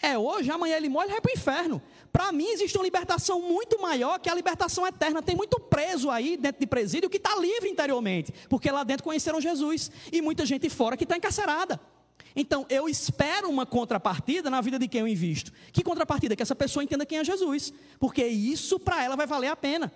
[0.00, 1.82] é hoje, amanhã ele morre e vai para o inferno.
[2.12, 5.22] Para mim, existe uma libertação muito maior que a libertação eterna.
[5.22, 9.40] Tem muito preso aí dentro de presídio que está livre interiormente, porque lá dentro conheceram
[9.40, 9.90] Jesus.
[10.12, 11.80] E muita gente fora que está encarcerada.
[12.34, 15.52] Então, eu espero uma contrapartida na vida de quem eu invisto.
[15.72, 16.36] Que contrapartida?
[16.36, 17.72] Que essa pessoa entenda quem é Jesus.
[17.98, 19.92] Porque isso para ela vai valer a pena.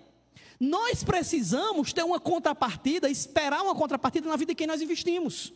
[0.59, 5.53] Nós precisamos ter uma contrapartida, esperar uma contrapartida na vida de quem nós investimos.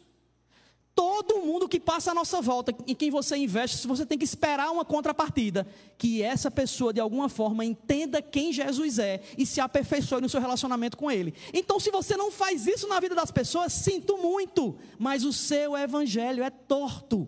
[0.97, 4.71] Todo mundo que passa à nossa volta, em quem você investe, você tem que esperar
[4.71, 10.21] uma contrapartida, que essa pessoa de alguma forma entenda quem Jesus é e se aperfeiçoe
[10.21, 11.35] no seu relacionamento com Ele.
[11.53, 15.77] Então, se você não faz isso na vida das pessoas, sinto muito, mas o seu
[15.77, 17.27] evangelho é torto.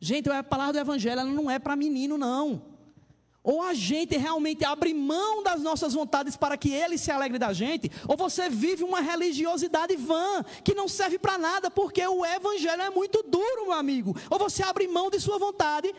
[0.00, 2.75] Gente, a palavra do evangelho não é para menino, não.
[3.46, 7.52] Ou a gente realmente abre mão das nossas vontades para que ele se alegre da
[7.52, 12.82] gente, ou você vive uma religiosidade vã, que não serve para nada, porque o evangelho
[12.82, 14.16] é muito duro, meu amigo.
[14.28, 15.94] Ou você abre mão de sua vontade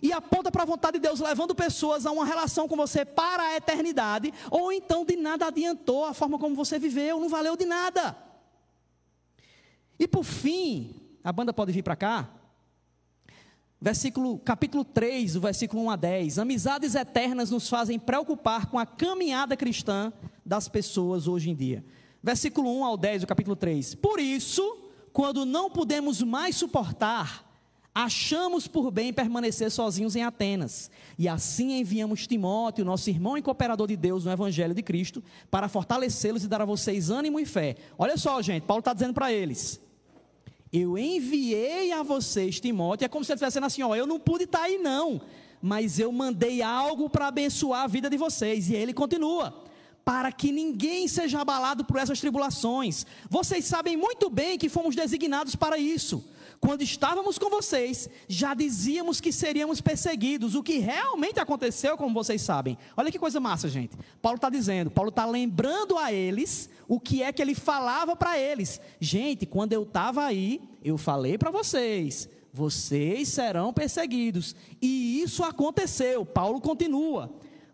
[0.00, 3.42] e aponta para a vontade de Deus, levando pessoas a uma relação com você para
[3.42, 7.66] a eternidade, ou então de nada adiantou a forma como você viveu, não valeu de
[7.66, 8.16] nada.
[9.98, 10.94] E por fim,
[11.24, 12.30] a banda pode vir para cá?
[13.82, 16.38] Versículo, capítulo 3, o versículo 1 a 10.
[16.38, 20.12] Amizades eternas nos fazem preocupar com a caminhada cristã
[20.46, 21.84] das pessoas hoje em dia.
[22.22, 23.96] Versículo 1 ao 10 do capítulo 3.
[23.96, 24.62] Por isso,
[25.12, 27.44] quando não podemos mais suportar,
[27.92, 30.88] achamos por bem permanecer sozinhos em Atenas.
[31.18, 35.66] E assim enviamos Timóteo, nosso irmão e cooperador de Deus no Evangelho de Cristo, para
[35.66, 37.74] fortalecê-los e dar a vocês ânimo e fé.
[37.98, 39.80] Olha só, gente, Paulo está dizendo para eles:
[40.72, 44.44] eu enviei a vocês Timóteo, é como se ele estivesse assim: ó, eu não pude
[44.44, 45.20] estar aí não,
[45.60, 48.70] mas eu mandei algo para abençoar a vida de vocês.
[48.70, 49.54] E ele continua:
[50.04, 53.06] para que ninguém seja abalado por essas tribulações.
[53.28, 56.24] Vocês sabem muito bem que fomos designados para isso.
[56.64, 62.40] Quando estávamos com vocês, já dizíamos que seríamos perseguidos, o que realmente aconteceu, como vocês
[62.40, 62.78] sabem.
[62.96, 63.96] Olha que coisa massa, gente.
[64.22, 68.38] Paulo está dizendo, Paulo está lembrando a eles o que é que ele falava para
[68.38, 68.80] eles.
[69.00, 74.54] Gente, quando eu estava aí, eu falei para vocês, vocês serão perseguidos.
[74.80, 76.24] E isso aconteceu.
[76.24, 77.28] Paulo continua.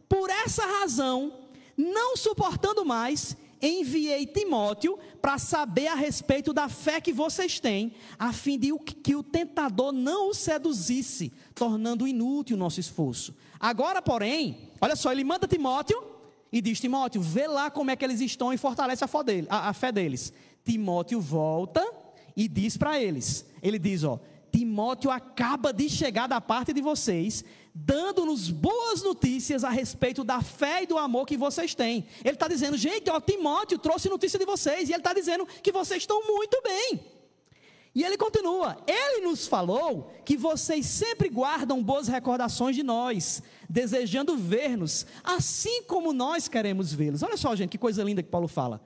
[0.08, 1.34] Por essa razão,
[1.76, 8.32] não suportando mais, enviei Timóteo para saber a respeito da fé que vocês têm, a
[8.32, 13.34] fim de que o tentador não o seduzisse, tornando inútil o nosso esforço.
[13.58, 16.02] Agora, porém, olha só, ele manda Timóteo
[16.52, 20.32] e diz: Timóteo, vê lá como é que eles estão e fortalece a fé, deles.
[20.64, 21.86] Timóteo volta
[22.36, 24.18] e diz para eles: ele diz, ó.
[24.50, 27.44] Timóteo acaba de chegar da parte de vocês,
[27.84, 32.06] dando-nos boas notícias a respeito da fé e do amor que vocês têm.
[32.24, 35.70] Ele está dizendo, gente, ó, Timóteo trouxe notícia de vocês, e ele está dizendo que
[35.70, 37.00] vocês estão muito bem.
[37.94, 44.36] E ele continua: Ele nos falou que vocês sempre guardam boas recordações de nós, desejando
[44.36, 47.22] ver-nos, assim como nós queremos vê-los.
[47.22, 48.80] Olha só, gente, que coisa linda que Paulo fala.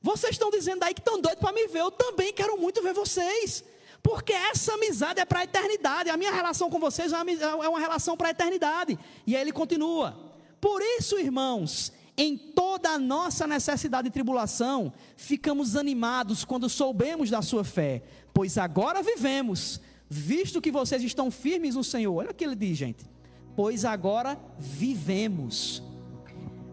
[0.00, 2.94] Vocês estão dizendo aí que estão doidos para me ver, eu também quero muito ver
[2.94, 3.64] vocês.
[4.02, 6.10] Porque essa amizade é para a eternidade.
[6.10, 8.98] A minha relação com vocês é uma é relação para a eternidade.
[9.26, 10.16] E aí ele continua:
[10.60, 17.40] Por isso, irmãos, em toda a nossa necessidade e tribulação, ficamos animados quando soubemos da
[17.42, 18.02] sua fé,
[18.34, 22.12] pois agora vivemos, visto que vocês estão firmes no Senhor.
[22.16, 23.08] Olha o que ele diz, gente.
[23.54, 25.82] Pois agora vivemos.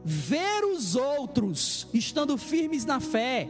[0.04, 3.48] Ver os outros estando firmes na fé,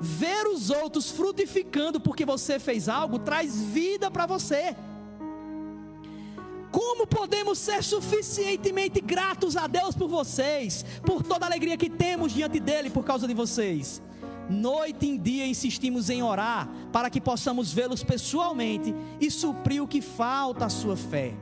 [0.00, 4.76] ver os outros frutificando porque você fez algo, traz vida para você.
[6.70, 12.32] Como podemos ser suficientemente gratos a Deus por vocês, por toda a alegria que temos
[12.32, 14.02] diante dele por causa de vocês?
[14.48, 20.00] Noite e dia insistimos em orar para que possamos vê-los pessoalmente e suprir o que
[20.00, 21.34] falta à sua fé.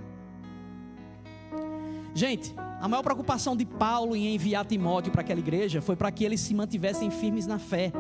[2.15, 6.25] Gente, a maior preocupação de Paulo em enviar Timóteo para aquela igreja foi para que
[6.25, 7.93] eles se mantivessem firmes na fé,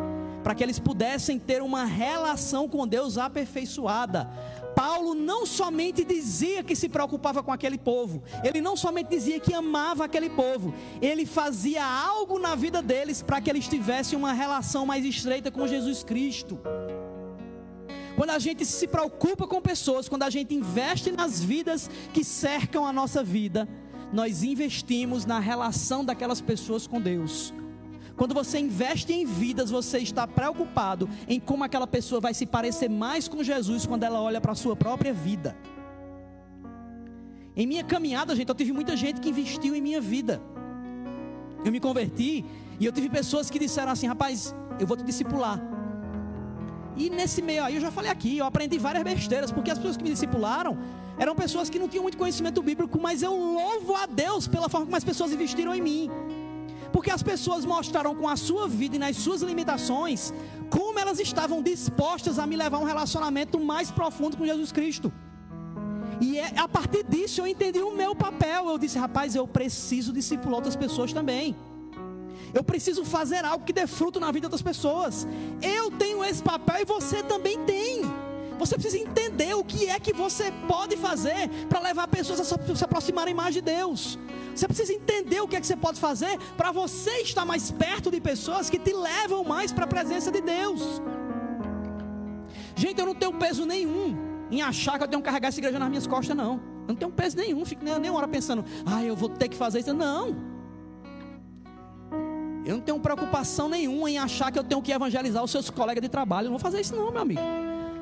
[0.47, 4.31] para que eles pudessem ter uma relação com Deus aperfeiçoada.
[4.77, 9.53] Paulo não somente dizia que se preocupava com aquele povo, ele não somente dizia que
[9.53, 10.73] amava aquele povo,
[11.03, 15.67] ele fazia algo na vida deles para que eles tivessem uma relação mais estreita com
[15.67, 16.61] Jesus Cristo.
[18.15, 22.87] Quando a gente se preocupa com pessoas, quando a gente investe nas vidas que cercam
[22.87, 23.69] a nossa vida,
[24.13, 27.53] nós investimos na relação daquelas pessoas com Deus.
[28.17, 32.89] Quando você investe em vidas, você está preocupado em como aquela pessoa vai se parecer
[32.89, 35.57] mais com Jesus quando ela olha para a sua própria vida.
[37.55, 40.41] Em minha caminhada, gente, eu tive muita gente que investiu em minha vida.
[41.65, 42.45] Eu me converti
[42.81, 45.61] e eu tive pessoas que disseram assim: rapaz, eu vou te discipular.
[46.97, 49.99] E nesse meio aí, eu já falei aqui, eu aprendi várias besteiras, porque as pessoas
[49.99, 50.79] que me discipularam
[51.19, 54.87] eram pessoas que não tinham muito conhecimento bíblico, mas eu louvo a Deus pela forma
[54.87, 56.11] como as pessoas investiram em mim.
[56.97, 60.33] Porque as pessoas mostraram com a sua vida e nas suas limitações
[60.71, 65.13] como elas estavam dispostas a me levar a um relacionamento mais profundo com Jesus Cristo.
[66.23, 68.71] E é, a partir disso eu entendi o meu papel.
[68.71, 71.55] Eu disse, rapaz, eu preciso discipular outras pessoas também.
[72.55, 75.29] Eu preciso fazer algo que dê fruto na vida das pessoas.
[75.61, 78.01] Eu tenho esse papel e você também tem.
[78.59, 82.85] Você precisa entender o que é que você pode fazer para levar pessoas a se
[82.85, 84.19] aproximarem mais de Deus.
[84.55, 88.11] Você precisa entender o que é que você pode fazer para você estar mais perto
[88.11, 91.03] de pessoas que te levam mais para a presença de Deus.
[92.75, 94.17] Gente, eu não tenho peso nenhum
[94.51, 96.55] em achar que eu tenho que carregar essa igreja nas minhas costas, não.
[96.83, 99.81] Eu não tenho peso nenhum, fico nem hora pensando, ah, eu vou ter que fazer
[99.81, 99.93] isso.
[99.93, 100.37] Não.
[102.65, 106.03] Eu não tenho preocupação nenhuma em achar que eu tenho que evangelizar os seus colegas
[106.03, 106.47] de trabalho.
[106.47, 107.41] Eu não vou fazer isso, não, meu amigo.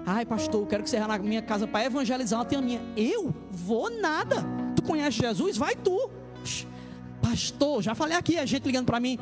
[0.06, 2.80] Ai, pastor, eu quero que você vá na minha casa para evangelizar uma tia minha.
[2.96, 4.44] Eu vou nada.
[4.76, 5.56] Tu conhece Jesus?
[5.56, 6.10] Vai tu.
[7.22, 9.18] Pastor, já falei aqui, a gente ligando para mim.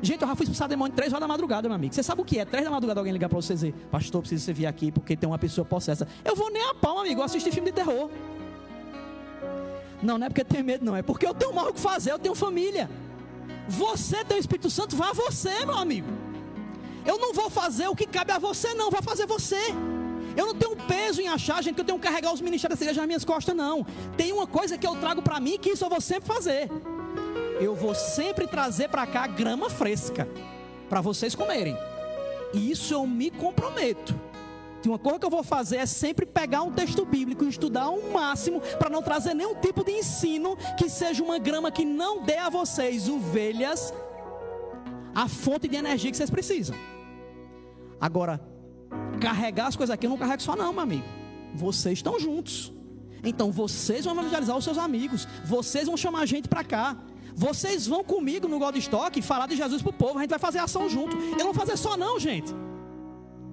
[0.00, 1.92] Gente, eu já fui expulsar demônio três horas da madrugada, meu amigo.
[1.92, 2.44] Você sabe o que é?
[2.44, 5.28] Três da madrugada alguém ligar para você dizer, pastor, preciso você vir aqui porque tem
[5.28, 6.06] uma pessoa possessa.
[6.24, 7.20] Eu vou nem a pau, meu amigo.
[7.20, 8.08] Eu assisti filme de terror.
[10.02, 10.96] Não, não é porque tem medo, não.
[10.96, 12.88] É porque eu tenho mal o que fazer, eu tenho família.
[13.68, 16.08] Você tem o Espírito Santo, vá você, meu amigo.
[17.04, 18.90] Eu não vou fazer o que cabe a você, não.
[18.90, 19.74] Vou fazer você.
[20.36, 22.84] Eu não tenho peso em achar, gente, que eu tenho que carregar os ministérios dessa
[22.84, 23.84] igreja nas minhas costas, não.
[24.16, 26.68] Tem uma coisa que eu trago para mim que isso eu vou sempre fazer.
[27.60, 30.28] Eu vou sempre trazer para cá grama fresca
[30.88, 31.76] para vocês comerem.
[32.52, 34.14] E isso eu me comprometo.
[34.82, 37.82] Tem uma coisa que eu vou fazer é sempre pegar um texto bíblico e estudar
[37.82, 42.22] ao máximo para não trazer nenhum tipo de ensino que seja uma grama que não
[42.22, 43.92] dê a vocês, ovelhas,
[45.14, 46.74] a fonte de energia que vocês precisam.
[48.00, 48.40] Agora,
[49.20, 51.04] carregar as coisas aqui, eu não carrego só, não, meu amigo.
[51.54, 52.72] Vocês estão juntos.
[53.24, 55.26] Então vocês vão evangelizar os seus amigos.
[55.44, 56.96] Vocês vão chamar a gente para cá.
[57.34, 60.18] Vocês vão comigo no Godstock falar de Jesus para o povo.
[60.18, 61.16] A gente vai fazer ação junto.
[61.16, 62.54] Eu não vou fazer só, não, gente.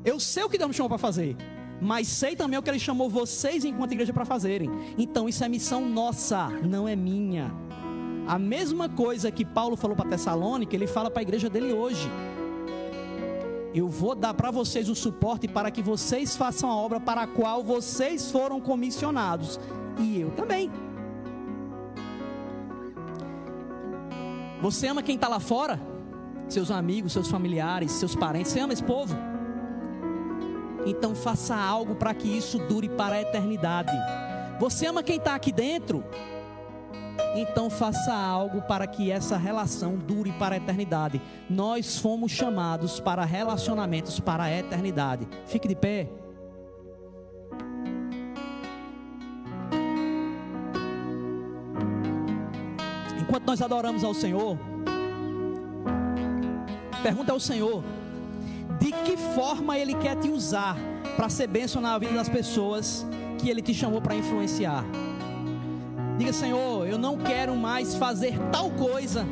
[0.04, 1.36] Eu sei o que Deus me chamou para fazer.
[1.82, 4.70] Mas sei também o que Ele chamou vocês enquanto igreja para fazerem.
[4.98, 7.52] Então isso é missão nossa, não é minha.
[8.28, 12.10] A mesma coisa que Paulo falou para Tessalônica, ele fala para a igreja dele hoje
[13.78, 17.28] eu vou dar para vocês o suporte para que vocês façam a obra para a
[17.28, 19.60] qual vocês foram comissionados.
[20.00, 20.72] E eu também.
[24.62, 25.80] Você ama quem está lá fora?
[26.48, 28.52] Seus amigos, seus familiares, seus parentes.
[28.52, 29.16] Você ama esse povo?
[30.86, 33.92] Então faça algo para que isso dure para a eternidade.
[34.60, 36.04] Você ama quem está aqui dentro?
[37.36, 41.22] Então faça algo para que essa relação dure para a eternidade.
[41.49, 45.28] Nós fomos chamados para relacionamentos para a eternidade.
[45.45, 46.09] Fique de pé.
[53.20, 54.57] Enquanto nós adoramos ao Senhor,
[57.03, 57.84] pergunta ao Senhor:
[58.80, 60.78] de que forma Ele quer te usar
[61.15, 63.05] para ser bênção na vida das pessoas
[63.38, 64.84] que Ele te chamou para influenciar.
[66.18, 69.26] Diga, Senhor, eu não quero mais fazer tal coisa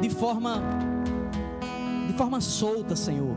[0.00, 0.60] de forma
[2.06, 3.36] de forma solta, Senhor,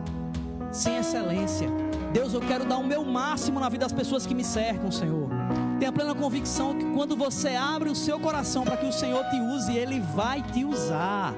[0.72, 1.70] sem excelência.
[2.12, 5.30] Deus, eu quero dar o meu máximo na vida das pessoas que me cercam, Senhor.
[5.80, 9.40] Tenha plena convicção que quando você abre o seu coração para que o Senhor te
[9.40, 11.34] use, Ele vai te usar.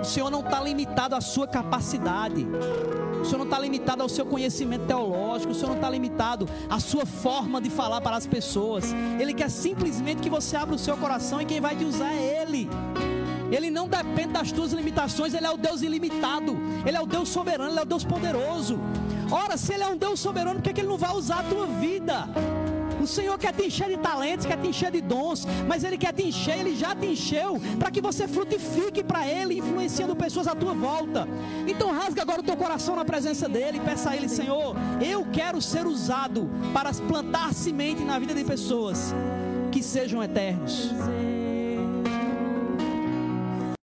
[0.00, 2.46] O Senhor não está limitado à sua capacidade.
[3.24, 5.52] O Senhor não está limitado ao seu conhecimento teológico.
[5.52, 8.94] O Senhor não está limitado à sua forma de falar para as pessoas.
[9.18, 12.42] Ele quer simplesmente que você abra o seu coração e quem vai te usar é
[12.42, 12.68] Ele.
[13.50, 16.54] Ele não depende das tuas limitações, Ele é o Deus ilimitado,
[16.84, 18.78] Ele é o Deus soberano, Ele é o Deus poderoso.
[19.30, 21.40] Ora, se Ele é um Deus soberano, por que, é que Ele não vai usar
[21.40, 22.28] a tua vida?
[23.04, 26.14] O Senhor quer te encher de talentos, quer te encher de dons, mas Ele quer
[26.14, 30.54] te encher, Ele já te encheu, para que você frutifique para Ele, influenciando pessoas à
[30.54, 31.28] tua volta.
[31.68, 34.74] Então rasga agora o teu coração na presença dEle peça a Ele, Senhor,
[35.06, 39.14] eu quero ser usado para plantar semente na vida de pessoas
[39.70, 40.90] que sejam eternos.